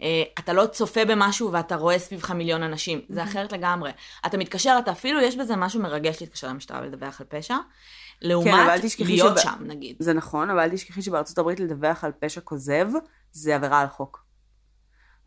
[0.02, 3.90] אה, אתה לא צופה במשהו ואתה רואה סביבך מיליון אנשים, זה אחרת לגמרי.
[4.26, 8.80] אתה מתקשר, אתה אפילו, יש בזה משהו מרגש להתקשר למשטרה ולדווח על פשע, כן, לעומת
[8.82, 9.96] תשכחי להיות שב- שם, נגיד.
[9.98, 12.86] זה נכון, אבל אל תשכחי שבארצות הברית לדווח על פשע כוזב,
[13.32, 14.24] זה עבירה על חוק.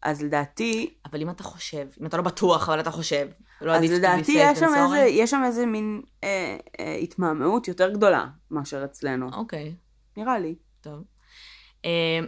[0.06, 3.28] אז לדעתי, אבל אם אתה חושב, אם אתה לא בטוח, אבל אתה חושב,
[3.62, 4.66] לא אז לדעתי יש שם?
[4.66, 9.30] איזה, יש שם איזה מין אה, אה, התמהמהות יותר גדולה מאשר אצלנו.
[9.34, 9.76] אוקיי,
[10.18, 10.56] נראה לי.
[10.82, 11.04] טוב.
[11.86, 12.20] אה,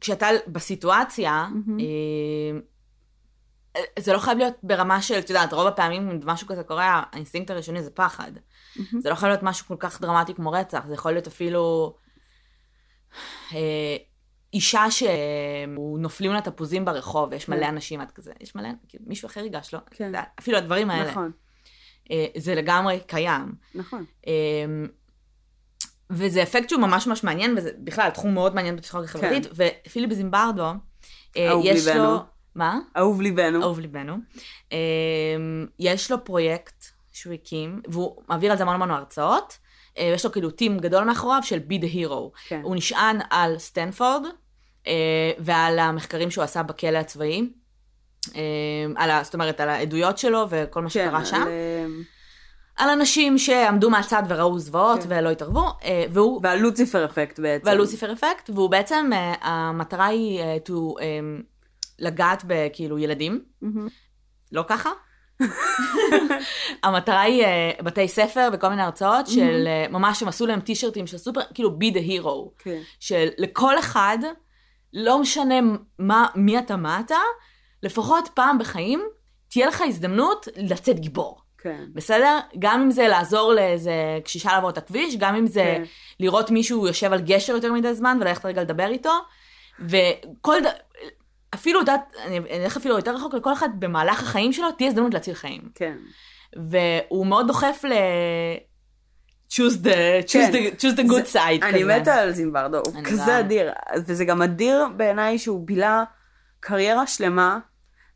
[0.00, 1.78] כשאתה בסיטואציה, מהמם.
[3.76, 7.02] אה, זה לא חייב להיות ברמה של, את יודעת, רוב הפעמים אם משהו כזה קורה,
[7.12, 8.32] האינסטינקט הראשוני זה פחד.
[8.76, 9.00] מהמם.
[9.00, 11.94] זה לא חייב להיות משהו כל כך דרמטי כמו רצח, זה יכול להיות אפילו
[13.52, 13.96] אה,
[14.52, 17.68] אישה שנופלים לה תפוזים ברחוב, ויש מלא כן.
[17.68, 19.80] אנשים, את כזה, יש מלא, כאילו, מישהו אחר ייגש, לא?
[19.90, 20.12] כן.
[20.38, 21.10] אפילו הדברים האלה.
[21.10, 21.32] נכון,
[22.10, 23.52] אה, זה לגמרי קיים.
[23.74, 24.04] נכון.
[24.26, 24.32] אה,
[26.10, 30.62] וזה אפקט שהוא ממש ממש מעניין, וזה בכלל תחום מאוד מעניין בפסיכולוגיה חברתית, ופיליפ זימברדו,
[30.64, 30.74] אה,
[31.34, 31.50] כן.
[31.62, 32.04] יש ליבנו.
[32.04, 32.18] לו...
[32.54, 32.78] מה?
[32.96, 33.62] אהוב ליבנו.
[33.62, 34.16] אהוב ליבנו.
[34.72, 34.78] אה,
[35.78, 39.58] יש לו פרויקט שהוא הקים, והוא מעביר על זה המון המון הרצאות.
[40.00, 42.48] אה, יש לו כאילו טים גדול מאחוריו של be the hero.
[42.48, 42.60] כן.
[42.62, 44.22] הוא נשען על סטנפורד
[44.86, 47.50] אה, ועל המחקרים שהוא עשה בכלא הצבאי.
[48.36, 48.40] אה,
[48.96, 51.42] על ה, זאת אומרת, על העדויות שלו וכל מה שקרה שם.
[51.42, 51.48] על,
[52.76, 55.06] על אנשים שעמדו מהצד וראו זוועות כן.
[55.08, 55.66] ולא התערבו,
[56.10, 56.40] והוא...
[56.42, 57.66] ועל לוציפר אפקט בעצם.
[57.66, 60.72] והלוסיפר אפקט, והוא בעצם, המטרה היא to,
[61.98, 63.88] לגעת בכאילו ילדים, מהמם.
[64.52, 64.90] לא ככה.
[66.84, 71.06] המטרה היא אה, בתי ספר וכל מיני הרצאות של אה, ממש הם עשו להם טישרטים
[71.06, 72.80] של סופר, כאילו be the hero, כן.
[73.00, 74.18] של לכל אחד,
[74.92, 75.54] לא משנה
[75.98, 77.18] מה, מי אתה, מה אתה,
[77.82, 79.02] לפחות פעם בחיים,
[79.50, 81.40] תהיה לך הזדמנות לצאת גיבור.
[81.62, 81.84] כן.
[81.94, 82.38] בסדר?
[82.58, 83.92] גם אם זה לעזור לאיזה
[84.24, 85.82] קשישה לעבור את הכביש, גם אם זה כן.
[86.20, 89.12] לראות מישהו יושב על גשר יותר מדי זמן וללכת רגע לדבר איתו,
[89.80, 90.66] וכל ד...
[91.54, 95.34] אפילו, יודעת, אני אלך אפילו יותר רחוק, לכל אחד במהלך החיים שלו תהיה הזדמנות להציל
[95.34, 95.60] חיים.
[95.74, 95.96] כן.
[96.56, 97.92] והוא מאוד דוחף ל...
[99.52, 99.88] choose the,
[100.26, 100.52] choose כן.
[100.52, 102.00] the, choose the good זה- side אני כזה.
[102.00, 103.38] מתה על זימברדו, הוא כזה גם.
[103.38, 103.72] אדיר.
[104.06, 106.04] וזה גם אדיר בעיניי שהוא בילה
[106.60, 107.58] קריירה שלמה.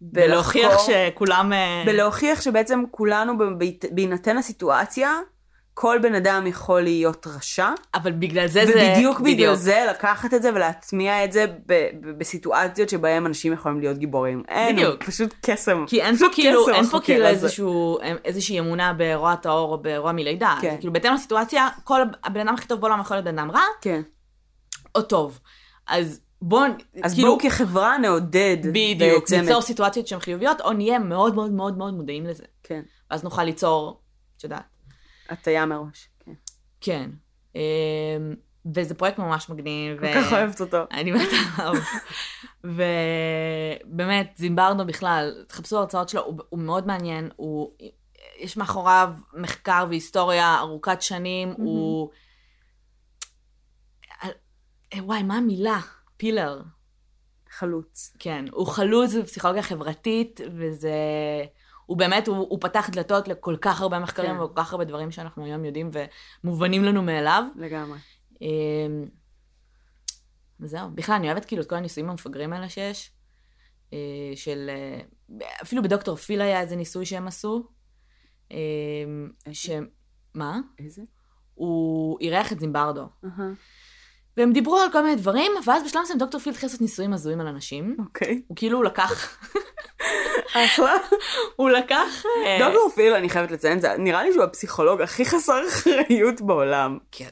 [0.01, 1.53] בלחקור- שכולם...
[1.53, 3.33] אה, בלהוכיח שבעצם כולנו,
[3.93, 5.13] בהינתן הסיטואציה,
[5.75, 7.71] כל בן אדם יכול להיות רשע.
[7.95, 8.73] אבל בגלל זה זה...
[8.73, 13.81] ובדיוק בגלל זה לקחת את זה ולהטמיע את זה ב- ב- בסיטואציות שבהם אנשים יכולים
[13.81, 14.43] להיות גיבורים.
[14.49, 15.03] אין, בדיוק.
[15.03, 15.85] פשוט קסם.
[15.87, 17.27] כי אין פה כאילו, אין פה החוקר כאילו.
[17.27, 20.57] איזשהו, איזושהי אמונה ברוע טהור או ברוע מלידה.
[20.61, 20.77] כן.
[20.81, 24.03] כאילו בהתאם לסיטואציה, כל הבן אדם הכי טוב בעולם יכול להיות בן אדם רע, כן.
[24.95, 25.41] או טוב.
[25.87, 26.65] אז בואו,
[27.03, 29.61] אז כאילו, בואו כחברה נעודד בדיוק, ניצור.
[29.61, 32.45] סיטואציות שהן חיוביות, או נהיה מאוד מאוד מאוד מאוד מודעים לזה.
[32.63, 32.81] כן.
[33.11, 34.01] ואז נוכל ליצור,
[34.37, 34.74] את יודעת.
[35.29, 36.33] הטיה מראש, כן.
[36.81, 37.11] כן.
[37.55, 37.61] אמ,
[38.75, 40.01] וזה פרויקט ממש מגניב.
[40.01, 40.85] כל כך אוהבת אותו.
[40.91, 41.83] אני מתה עליו.
[42.65, 47.73] ובאמת, זימברדו בכלל, תחפשו הרצאות שלו, הוא, הוא מאוד מעניין, הוא,
[48.39, 51.61] יש מאחוריו מחקר והיסטוריה ארוכת שנים, mm-hmm.
[51.63, 52.11] הוא...
[54.25, 54.29] אה,
[54.99, 55.81] וואי, מה המילה?
[56.17, 56.63] פילר.
[57.51, 58.17] חלוץ.
[58.19, 60.93] כן, הוא חלוץ בפסיכולוגיה חברתית, וזה...
[61.87, 64.41] הוא באמת, הוא, הוא פתח דלתות לכל כך הרבה מחקרים כן.
[64.41, 65.91] וכל כך הרבה דברים שאנחנו היום יודעים
[66.45, 67.45] ומובנים לנו מאליו.
[67.57, 67.99] לגמרי.
[68.41, 69.05] אמ,
[70.61, 70.91] וזהו.
[70.95, 73.11] בכלל, אני אוהבת כאילו את כל הניסויים המפגרים האלה שיש.
[73.93, 73.99] אה,
[74.35, 74.71] של...
[74.71, 75.01] אה,
[75.63, 77.69] אפילו בדוקטור פיל היה איזה ניסוי שהם עשו.
[78.51, 78.57] אמ,
[79.53, 79.71] ש...
[80.35, 80.61] מה?
[80.79, 81.03] איזה?
[81.55, 83.07] הוא אירח את זימברדו.
[83.25, 83.41] Uh-huh.
[84.37, 87.41] והם דיברו על כל מיני דברים, ואז בשלב מסוים דוקטור פיל התחיל לעשות ניסויים הזויים
[87.41, 87.97] על אנשים.
[87.99, 88.43] אוקיי.
[88.47, 89.39] הוא כאילו לקח...
[90.55, 90.93] אחלה.
[91.57, 92.25] הוא לקח...
[92.47, 96.99] אה, דוקטור פיל, אני חייבת לציין, זה נראה לי שהוא הפסיכולוג הכי חסר אחריות בעולם.
[97.13, 97.29] כן.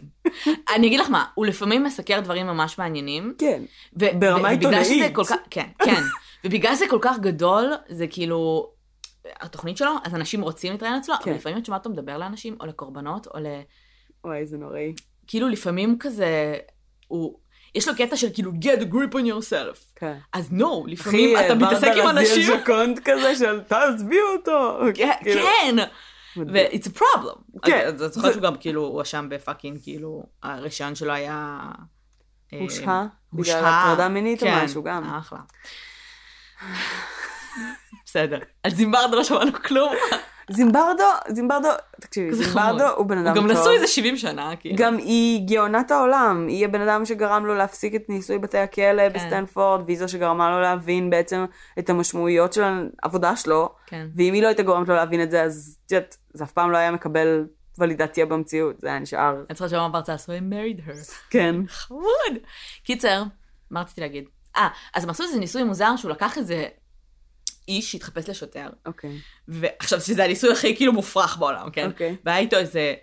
[0.74, 3.34] אני אגיד לך מה, הוא לפעמים מסקר דברים ממש מעניינים.
[3.38, 3.62] כן.
[3.92, 5.16] ברמה עיתונאית.
[5.50, 6.02] כן, כן.
[6.44, 8.72] ובגלל שזה כל כך גדול, זה כאילו...
[9.40, 11.34] התוכנית שלו, אז אנשים רוצים להתראיין אצלו, אבל כן.
[11.34, 13.46] לפעמים את שומעת אותו מדבר לאנשים, או לקורבנות, או ל...
[14.24, 14.94] וואי, זה נוראי.
[15.26, 16.56] כאילו לפעמים כזה,
[17.12, 17.38] הוא...
[17.74, 19.84] יש לו קטע של כאילו get a grip on yourself.
[19.96, 20.16] כן.
[20.32, 22.52] אז no, לפעמים אתה מתעסק עם אנשים...
[22.52, 24.78] אחי, ז'קונט כזה של תעזבי אותו.
[24.94, 25.10] כן.
[25.24, 25.42] כאילו.
[25.42, 25.76] כן.
[26.36, 27.60] ו-it's a problem.
[27.62, 27.86] כן.
[27.86, 31.60] אז זוכר שהוא גם כאילו הואשם ב fucking, כאילו, הרישיון שלו היה...
[32.52, 33.06] אה, הושהה?
[33.32, 34.64] בגלל הטרדה מינית או כן.
[34.64, 35.14] משהו גם.
[35.14, 35.38] אחלה.
[38.06, 38.38] בסדר.
[38.62, 39.94] על זימברדו לא שמענו כלום.
[40.50, 41.68] זימברדו, זימברדו,
[42.00, 43.44] תקשיבי, זימברדו הוא בן אדם טוב.
[43.44, 44.76] הוא גם נשוי איזה 70 שנה, כאילו.
[44.78, 49.12] גם היא גאונת העולם, היא הבן אדם שגרם לו להפסיק את ניסוי בתי הכלא כן.
[49.14, 51.44] בסטנפורד, והיא זו שגרמה לו להבין בעצם
[51.78, 52.62] את המשמעויות של
[53.02, 54.06] העבודה שלו, כן.
[54.16, 56.70] ואם היא לא הייתה גורמת לו להבין את זה, אז את יודעת, זה אף פעם
[56.70, 57.46] לא היה מקבל
[57.78, 59.34] ולידציה במציאות, זה היה נשאר.
[59.36, 61.12] אני צריכה לשמוע בהרצאה, so I married her.
[61.30, 61.56] כן.
[61.68, 62.38] חמוד.
[62.84, 63.22] קיצר,
[63.70, 64.24] מה רציתי להגיד?
[64.56, 66.66] אה, אז הם עשו איזה ניסוי מוזר שהוא לקח איזה
[67.68, 68.68] איש שהתחפש לשוטר.
[68.86, 69.10] אוקיי.
[69.10, 69.42] Okay.
[69.48, 71.90] ועכשיו, שזה הניסוי הכי כאילו מופרך בעולם, כן?
[71.90, 72.10] אוקיי.
[72.10, 72.22] Okay.
[72.24, 72.94] והיה איתו איזה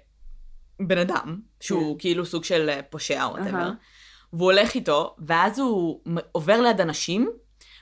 [0.79, 1.99] בן אדם, שהוא yeah.
[1.99, 4.33] כאילו סוג של אה, פושע או whatever, uh-huh.
[4.33, 6.01] והוא הולך איתו, ואז הוא
[6.31, 7.31] עובר ליד אנשים,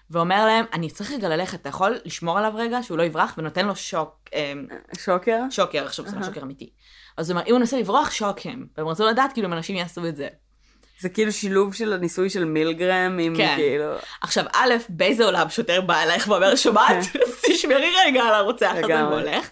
[0.09, 3.67] ואומר להם, אני צריך רגע ללכת, אתה יכול לשמור עליו רגע, שהוא לא יברח, ונותן
[3.67, 4.29] לו שוק.
[4.33, 4.67] אמ,
[4.97, 5.39] שוקר?
[5.49, 6.69] שוקר, עכשיו זה לא שוקר אמיתי.
[7.17, 8.67] אז הוא אומר, אם הוא מנסה לברוח, שוק הם.
[8.77, 10.27] והם רצו לדעת כאילו אם אנשים יעשו את זה.
[10.99, 13.53] זה כאילו שילוב של הניסוי של מילגרם עם כן.
[13.55, 13.85] כאילו...
[14.21, 17.05] עכשיו, א', באיזה עולם שוטר בא אלייך ואומר, שומעת?
[17.13, 17.19] כן.
[17.47, 19.49] תשמרי רגע על הרוצח הזה והולך.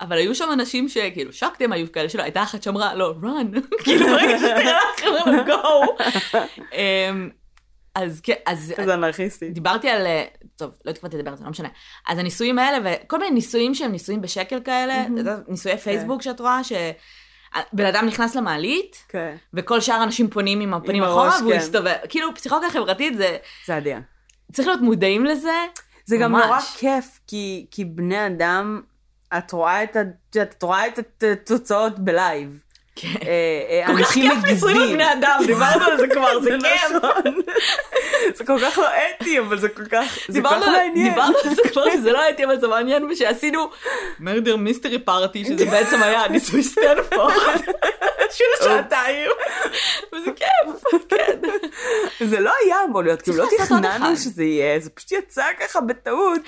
[0.00, 4.06] אבל היו שם אנשים שכאילו שקתם, היו כאלה שלא, הייתה אחת שאמרה, לא, run, כאילו
[4.06, 6.02] ברגע שתראה לכם, go.
[6.72, 7.30] אמ,
[7.94, 8.74] אז כן, אז...
[8.84, 9.50] זה אנרכיסטי.
[9.50, 10.06] דיברתי על...
[10.56, 11.68] טוב, לא התכוונתי לדבר על זה, לא משנה.
[12.08, 15.06] אז הניסויים האלה, וכל מיני ניסויים שהם ניסויים בשקל כאלה,
[15.48, 16.60] ניסויי פייסבוק שאת רואה,
[17.72, 19.36] בן אדם נכנס למעלית, כן.
[19.54, 21.94] וכל שאר האנשים פונים עם הפנים אחורה, והוא מסתובב.
[22.02, 22.08] כן.
[22.08, 23.36] כאילו, פסיכולוגיה חברתית זה...
[23.66, 23.96] זה אדיר.
[24.52, 25.64] צריך להיות מודעים לזה.
[26.04, 26.24] זה ממש.
[26.24, 28.82] גם נורא כיף, כי, כי בני אדם,
[29.38, 29.96] את רואה את,
[30.42, 32.62] את רואה את התוצאות ב live.
[32.96, 33.08] כן.
[33.22, 36.90] אה, אה, כל כך כיף ניסויים על בני אדם, דיברנו על זה כבר, זה כיף.
[36.90, 37.40] נכון.
[38.34, 41.08] זה כל כך לא אתי, אבל זה כל כך, זה כל כך מעניין.
[41.10, 43.70] דיברנו על זה כבר שזה לא אתי, אבל זה מעניין, ושעשינו
[44.20, 47.34] murder mystery party, שזה בעצם היה ניסוי סטנפורד.
[48.36, 49.30] של שעתיים.
[50.12, 51.40] וזה כיף, כן.
[52.26, 56.40] זה לא היה אמור להיות, כאילו לא תכננו שזה יהיה, זה פשוט יצא ככה בטעות,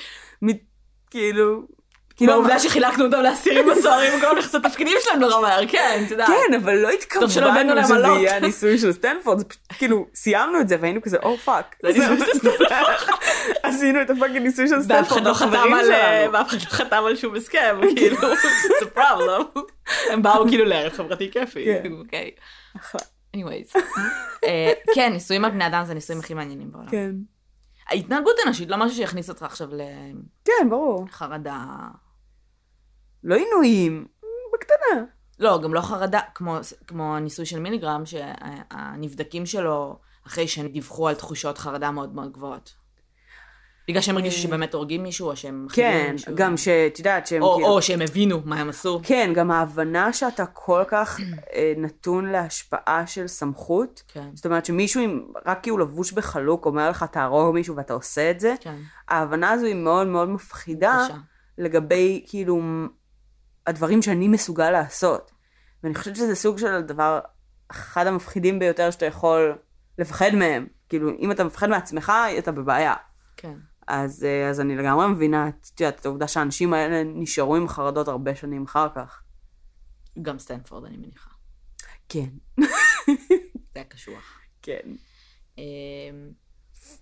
[1.11, 1.78] כאילו...
[2.19, 6.29] כאילו העובדה שחילקנו אותם לאסירים וסוהרים וכל מיני חסות תפקידים שלהם מהר, כן, את יודעת.
[6.29, 11.17] כן, אבל לא התכוונו שזה יהיה הניסוי של סטנפורד, כאילו סיימנו את זה והיינו כזה,
[11.23, 11.77] oh fuck.
[11.83, 12.71] זה של סטנפורד.
[13.63, 16.33] עשינו את ה fucking ניסוי של סטנפורד, החברים שלנו.
[16.33, 19.61] ואף אחד לא חתם על שום הסכם, כאילו, a problem.
[20.11, 21.93] הם באו כאילו לערב חברתי כיפי, כן.
[21.93, 22.31] אוקיי.
[23.37, 23.81] anyways.
[24.45, 26.89] אה, כן, ניסויים על בני אדם זה הניסויים הכי מעניינים בעולם.
[26.89, 27.11] כן.
[27.89, 29.81] ההתנהגות אנושית, לא משהו שיכניס אותך עכשיו ל...
[30.45, 31.07] כן, ברור.
[31.11, 31.65] חרדה.
[33.25, 34.07] לא עינויים,
[34.55, 35.05] בקטנה.
[35.39, 36.57] לא, גם לא חרדה, כמו,
[36.87, 42.75] כמו הניסוי של מיליגרם, שהנבדקים שלו, אחרי שהם דיווחו על תחושות חרדה מאוד מאוד גבוהות.
[43.89, 45.67] בגלל שהם הרגישו שבאמת הורגים מישהו, או שהם...
[45.73, 46.33] כן, מישהו.
[46.35, 47.69] גם שאת יודעת שהם או, כאילו...
[47.69, 49.01] או שהם הבינו מה הם עשו.
[49.03, 51.21] כן, גם ההבנה שאתה כל כך
[51.55, 54.03] אה, נתון להשפעה של סמכות.
[54.09, 54.29] כן.
[54.35, 58.31] זאת אומרת שמישהו, עם, רק כי הוא לבוש בחלוק, אומר לך תהרוג מישהו ואתה עושה
[58.31, 58.55] את זה.
[58.61, 58.77] כן.
[59.09, 61.05] ההבנה הזו היא מאוד מאוד מפחידה.
[61.05, 61.17] קשה.
[61.59, 62.61] לגבי, כאילו,
[63.69, 65.31] הדברים שאני מסוגל לעשות.
[65.83, 67.21] ואני חושבת שזה סוג של דבר,
[67.69, 69.59] אחד המפחידים ביותר שאתה יכול
[69.99, 70.67] לפחד מהם.
[70.89, 72.95] כאילו, אם אתה מפחד מעצמך, אתה בבעיה.
[73.37, 73.55] כן.
[73.87, 78.09] אז, אה, אז אני לגמרי מבינה, את יודעת, את העובדה שהאנשים האלה נשארו עם חרדות
[78.09, 79.23] הרבה שנים אחר כך.
[80.23, 81.31] גם סטנפורד, אני מניחה.
[82.09, 82.29] כן,
[83.73, 84.41] זה היה קשוח.
[84.63, 84.81] כן.
[85.59, 85.65] אמ,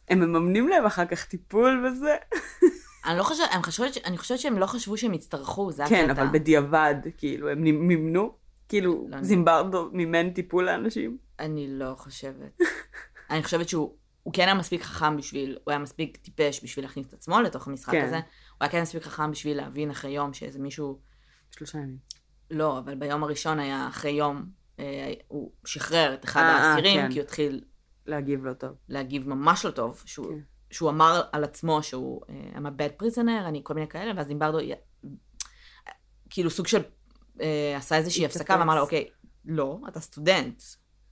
[0.09, 2.17] הם מממנים להם אחר כך טיפול וזה.
[3.07, 6.23] אני לא חושבת, אני חושבת, אני חושבת שהם לא חשבו שהם יצטרכו, זה כן, הקטע.
[6.23, 8.35] אבל בדיעבד, כאילו, הם מימנו,
[8.69, 11.19] כאילו, לא, זימברדו מימן טיפול לאנשים.
[11.39, 12.59] אני לא חושבת.
[13.31, 13.95] אני חושבת שהוא
[14.27, 17.69] הוא כן היה מספיק חכם בשביל, הוא היה מספיק טיפש בשביל להכניס את עצמו לתוך
[17.69, 18.05] המשחק כן.
[18.05, 18.17] הזה.
[18.17, 18.23] הוא
[18.61, 20.99] היה כן מספיק חכם בשביל להבין אחרי יום שאיזה מישהו,
[21.51, 21.99] שלושה ימים.
[22.51, 24.47] לא, אבל ביום הראשון היה אחרי יום,
[24.79, 27.13] אה, הוא שחרר את אחד אה, אה, האסירים, כן.
[27.13, 27.65] כי הוא התחיל
[28.07, 28.71] להגיב לא טוב.
[28.89, 30.39] להגיב ממש לא טוב, שהוא, כן.
[30.77, 32.23] שהוא אמר על עצמו שהוא
[32.55, 34.59] I'm a bad prisoner, אני כל מיני כאלה, ואז דימברדו,
[36.31, 36.83] כאילו סוג של,
[37.41, 38.27] אה, עשה איזושהי.
[38.27, 39.09] הפסקה ואמר לו, אוקיי,
[39.45, 40.63] לא, אתה סטודנט,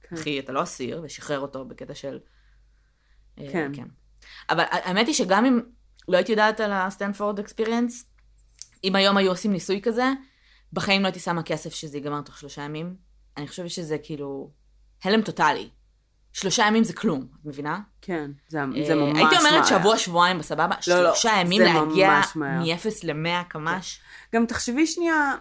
[0.00, 0.16] כן.
[0.16, 2.18] אחי, אתה לא אסיר, ושחרר אותו בקטע של...
[3.38, 3.72] אה, כן.
[3.74, 3.86] כן.
[4.50, 5.60] אבל האמת היא שגם אם
[6.08, 8.10] לא הייתי יודעת על הסטנפורד אקספיריאנס,
[8.84, 10.04] אם היום היו עושים ניסוי כזה,
[10.72, 12.96] בחיים לא הייתי שמה כסף שזה ייגמר תוך שלושה ימים.
[13.36, 14.50] אני חושבת שזה כאילו
[15.04, 15.70] הלם טוטאלי.
[16.34, 17.80] שלושה ימים זה כלום, את מבינה?
[18.00, 19.64] כן, זה, זה אה, ממש הייתי אומרת מהר.
[19.64, 22.60] שבוע, שבועיים בסבבה, לא, לא, שלושה ימים זה להגיע ממש מהר.
[22.60, 24.00] מ-0 ל-100 קמ"ש.
[24.34, 25.34] גם תחשבי שנייה,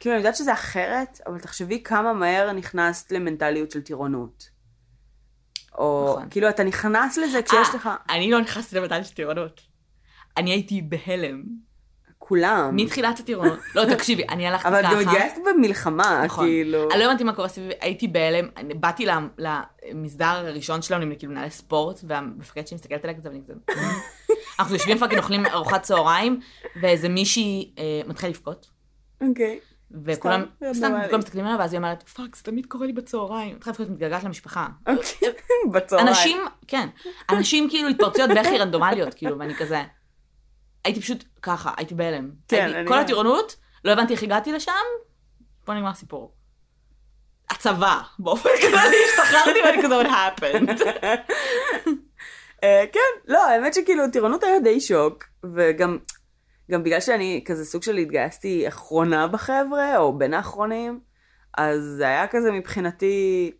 [0.00, 4.48] כאילו, אני יודעת שזה אחרת, אבל תחשבי כמה מהר נכנסת למנטליות של טירונות.
[5.78, 6.30] או, נכון.
[6.30, 7.90] כאילו, אתה נכנס לזה כשיש אה, לך...
[8.10, 9.60] אני לא נכנסתי למדע של טירונות.
[10.36, 11.42] אני הייתי בהלם.
[12.28, 12.70] כולם.
[12.76, 13.58] מתחילת הטירונות.
[13.74, 14.94] לא, תקשיבי, אני הלכתי אבל ככה.
[14.94, 16.46] גם התגייסת במלחמה, נכון.
[16.46, 16.90] כאילו...
[16.90, 19.06] אני לא הבנתי מה קורה סביבי, הייתי בהלם, באתי
[19.38, 23.54] למסדר הראשון שלנו, כאילו מנהלי ספורט, והמפקד שלי מסתכלת עליי כזה, ואני כזה...
[24.58, 26.40] אנחנו יושבים fucking אוכלים ארוחת צהריים,
[26.80, 28.70] ואיזה מישהי אה, מתחילה לבכות,
[29.28, 29.60] אוקיי.
[30.04, 30.92] וכולם, סתם.
[31.06, 33.56] כולם מסתכלים עליה, ואז היא אומרת, fuck, זה תמיד קורה לי בצהריים.
[33.56, 34.66] מתחילה לבכות, מתגעגעת למשפחה.
[34.86, 35.28] אוקיי,
[35.72, 36.08] בצהריים.
[36.08, 36.88] אנשים, כן,
[37.30, 39.82] אנשים כאילו התפרצויות בכי רנדומליות, כאילו, ואני כזה...
[40.84, 42.30] הייתי פשוט ככה, הייתי בהלם.
[42.48, 42.98] כן, הייתי- אני כל.
[42.98, 44.72] הטירונות, לא הבנתי איך הגעתי לשם,
[45.64, 46.34] פה נגמר הסיפור.
[47.50, 50.82] הצבא, באופן כללי השתחררתי ואני כזה, what happened.
[52.64, 55.24] אה, כן, לא, האמת שכאילו טירונות היה די שוק,
[55.54, 55.98] וגם
[56.70, 61.00] גם בגלל שאני כזה סוג של התגייסתי אחרונה בחבר'ה, או בין האחרונים,
[61.58, 63.52] אז זה היה כזה מבחינתי,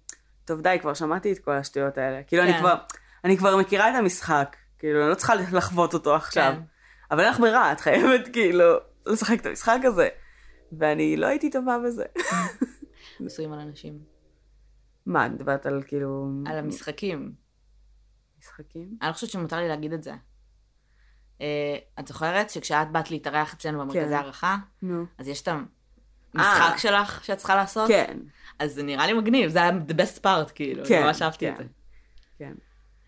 [0.45, 2.23] טוב די, כבר שמעתי את כל השטויות האלה.
[2.27, 2.59] כאילו אני כן.
[2.59, 2.75] כבר,
[3.25, 6.53] אני כבר מכירה את המשחק, כאילו אני לא צריכה לחוות אותו עכשיו.
[6.57, 6.61] כן.
[7.15, 8.65] אבל אין לך ברירה, את חייבת כאילו
[9.07, 10.09] לשחק את המשחק הזה.
[10.79, 12.05] ואני לא הייתי טובה בזה.
[13.21, 13.99] ניסויים על אנשים.
[15.07, 16.29] מה, את מדברת על כאילו...
[16.47, 17.33] על המשחקים.
[18.39, 18.97] משחקים?
[19.03, 20.13] אני לא חושבת שמותר לי להגיד את זה.
[21.41, 24.13] אה, את זוכרת שכשאת באת להתארח אצלנו במרכזי כן.
[24.13, 24.57] הערכה.
[25.19, 26.79] אז יש את המשחק אה.
[26.79, 27.89] שלך שאת צריכה לעשות?
[27.89, 28.19] כן,
[28.59, 31.57] אז זה נראה לי מגניב, זה היה the best part, כאילו, כן, ממש אהבתי את
[31.57, 31.63] כן.
[31.63, 31.69] זה.
[32.39, 32.55] כן.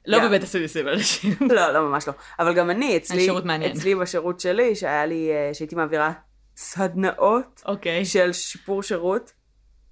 [0.06, 0.28] לא.
[0.28, 1.32] באמת עשו על אנשים.
[1.56, 2.12] לא, לא, ממש לא.
[2.38, 3.28] אבל גם אני, אצלי.
[3.72, 6.12] אצלי בשירות שלי, שהיה לי, אה, שהייתי מעבירה
[6.56, 8.04] סדנאות אוקיי.
[8.04, 9.32] של שיפור שירות.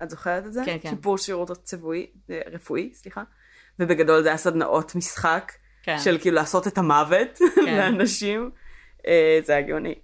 [0.02, 0.62] את זוכרת את זה?
[0.64, 0.90] כן, כן.
[0.90, 3.22] שיפור שירות צבועי, אה, רפואי, סליחה.
[3.78, 5.52] ובגדול זה היה סדנאות משחק,
[5.82, 5.98] כן.
[5.98, 8.50] של כאילו לעשות את המוות לאנשים.
[9.06, 9.94] אה, זה היה גאוני.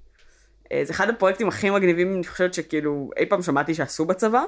[0.82, 4.44] זה אחד הפרויקטים הכי מגניבים, אני חושבת שכאילו אי פעם שמעתי שעשו בצבא.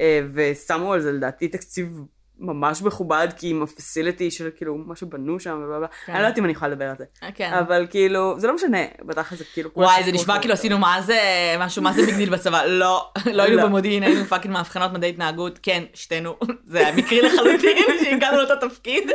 [0.00, 2.00] אה, ושמו על זה לדעתי תקציב
[2.42, 6.12] ממש מכובד, כי עם ה facility של כאילו מה שבנו שם ובלה כן.
[6.12, 7.04] אני לא יודעת אם אני יכולה לדבר על זה.
[7.22, 7.52] אה, כן.
[7.52, 9.70] אבל כאילו, זה לא משנה, בתכל'ס זה כאילו...
[9.76, 11.20] וואי, זה נשמע כאילו עשינו מה זה,
[11.58, 12.64] משהו, מה זה big deal בצבא.
[12.82, 13.66] לא, לא היינו לא.
[13.66, 15.58] במודיעין, היינו fucking מאבחנות מדעי התנהגות.
[15.62, 16.36] כן, שתינו.
[16.72, 19.10] זה היה מקרי לחלוטין שהגענו לאותו תפקיד.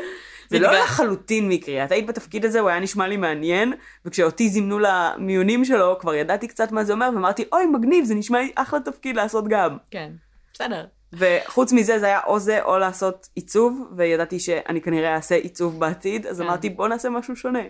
[0.50, 3.74] זה לא לחלוטין מקרי, את היית בתפקיד הזה, הוא היה נשמע לי מעניין,
[4.06, 8.40] וכשאותי זימנו למיונים שלו, כבר ידעתי קצת מה זה אומר, ואמרתי, אוי, מגניב, זה נשמע
[8.40, 9.78] לי אחלה תפקיד לעשות גם.
[9.92, 10.12] כן,
[10.54, 10.86] בסדר.
[11.14, 16.26] וחוץ מזה, זה היה או זה או לעשות עיצוב, וידעתי שאני כנראה אעשה עיצוב בעתיד,
[16.26, 16.44] אז כן.
[16.48, 17.64] אמרתי, בוא נעשה משהו שונה.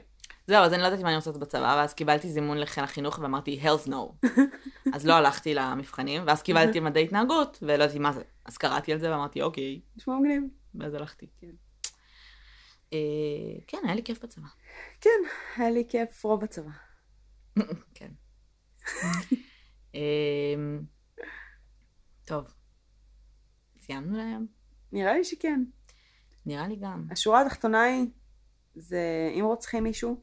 [0.48, 3.20] זהו, אז אני לא ידעתי מה אני רוצה לעשות בצבא, ואז קיבלתי זימון לחיל החינוך
[3.22, 4.28] ואמרתי, health no.
[4.96, 8.22] אז לא הלכתי למבחנים, ואז קיבלתי מדעי התנהגות, ולא ידעתי מה זה.
[8.46, 10.44] אז קראתי על זה ואמרתי, אוקיי, נשמע מגניב.
[10.76, 11.28] ואז הלכתי.
[11.42, 11.48] כן.
[12.94, 14.48] אה, כן, היה לי כיף בצבא.
[15.02, 15.20] כן,
[15.56, 16.72] היה לי כיף רוב הצבא.
[17.96, 18.12] כן.
[19.96, 20.82] אמ,
[22.26, 22.57] טוב.
[23.88, 24.48] סיימנו להיום?
[24.92, 25.64] נראה לי שכן.
[26.46, 27.08] נראה לי גם.
[27.12, 28.06] השורה התחתונה היא,
[28.76, 30.22] זה אם רוצחים מישהו,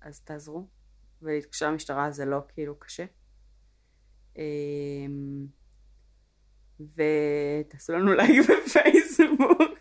[0.00, 0.66] אז תעזרו,
[1.22, 3.04] ולהתקשר למשטרה זה לא כאילו קשה.
[4.36, 5.46] אמ,
[6.80, 9.78] ותעשו לנו לייק בפייסבוק.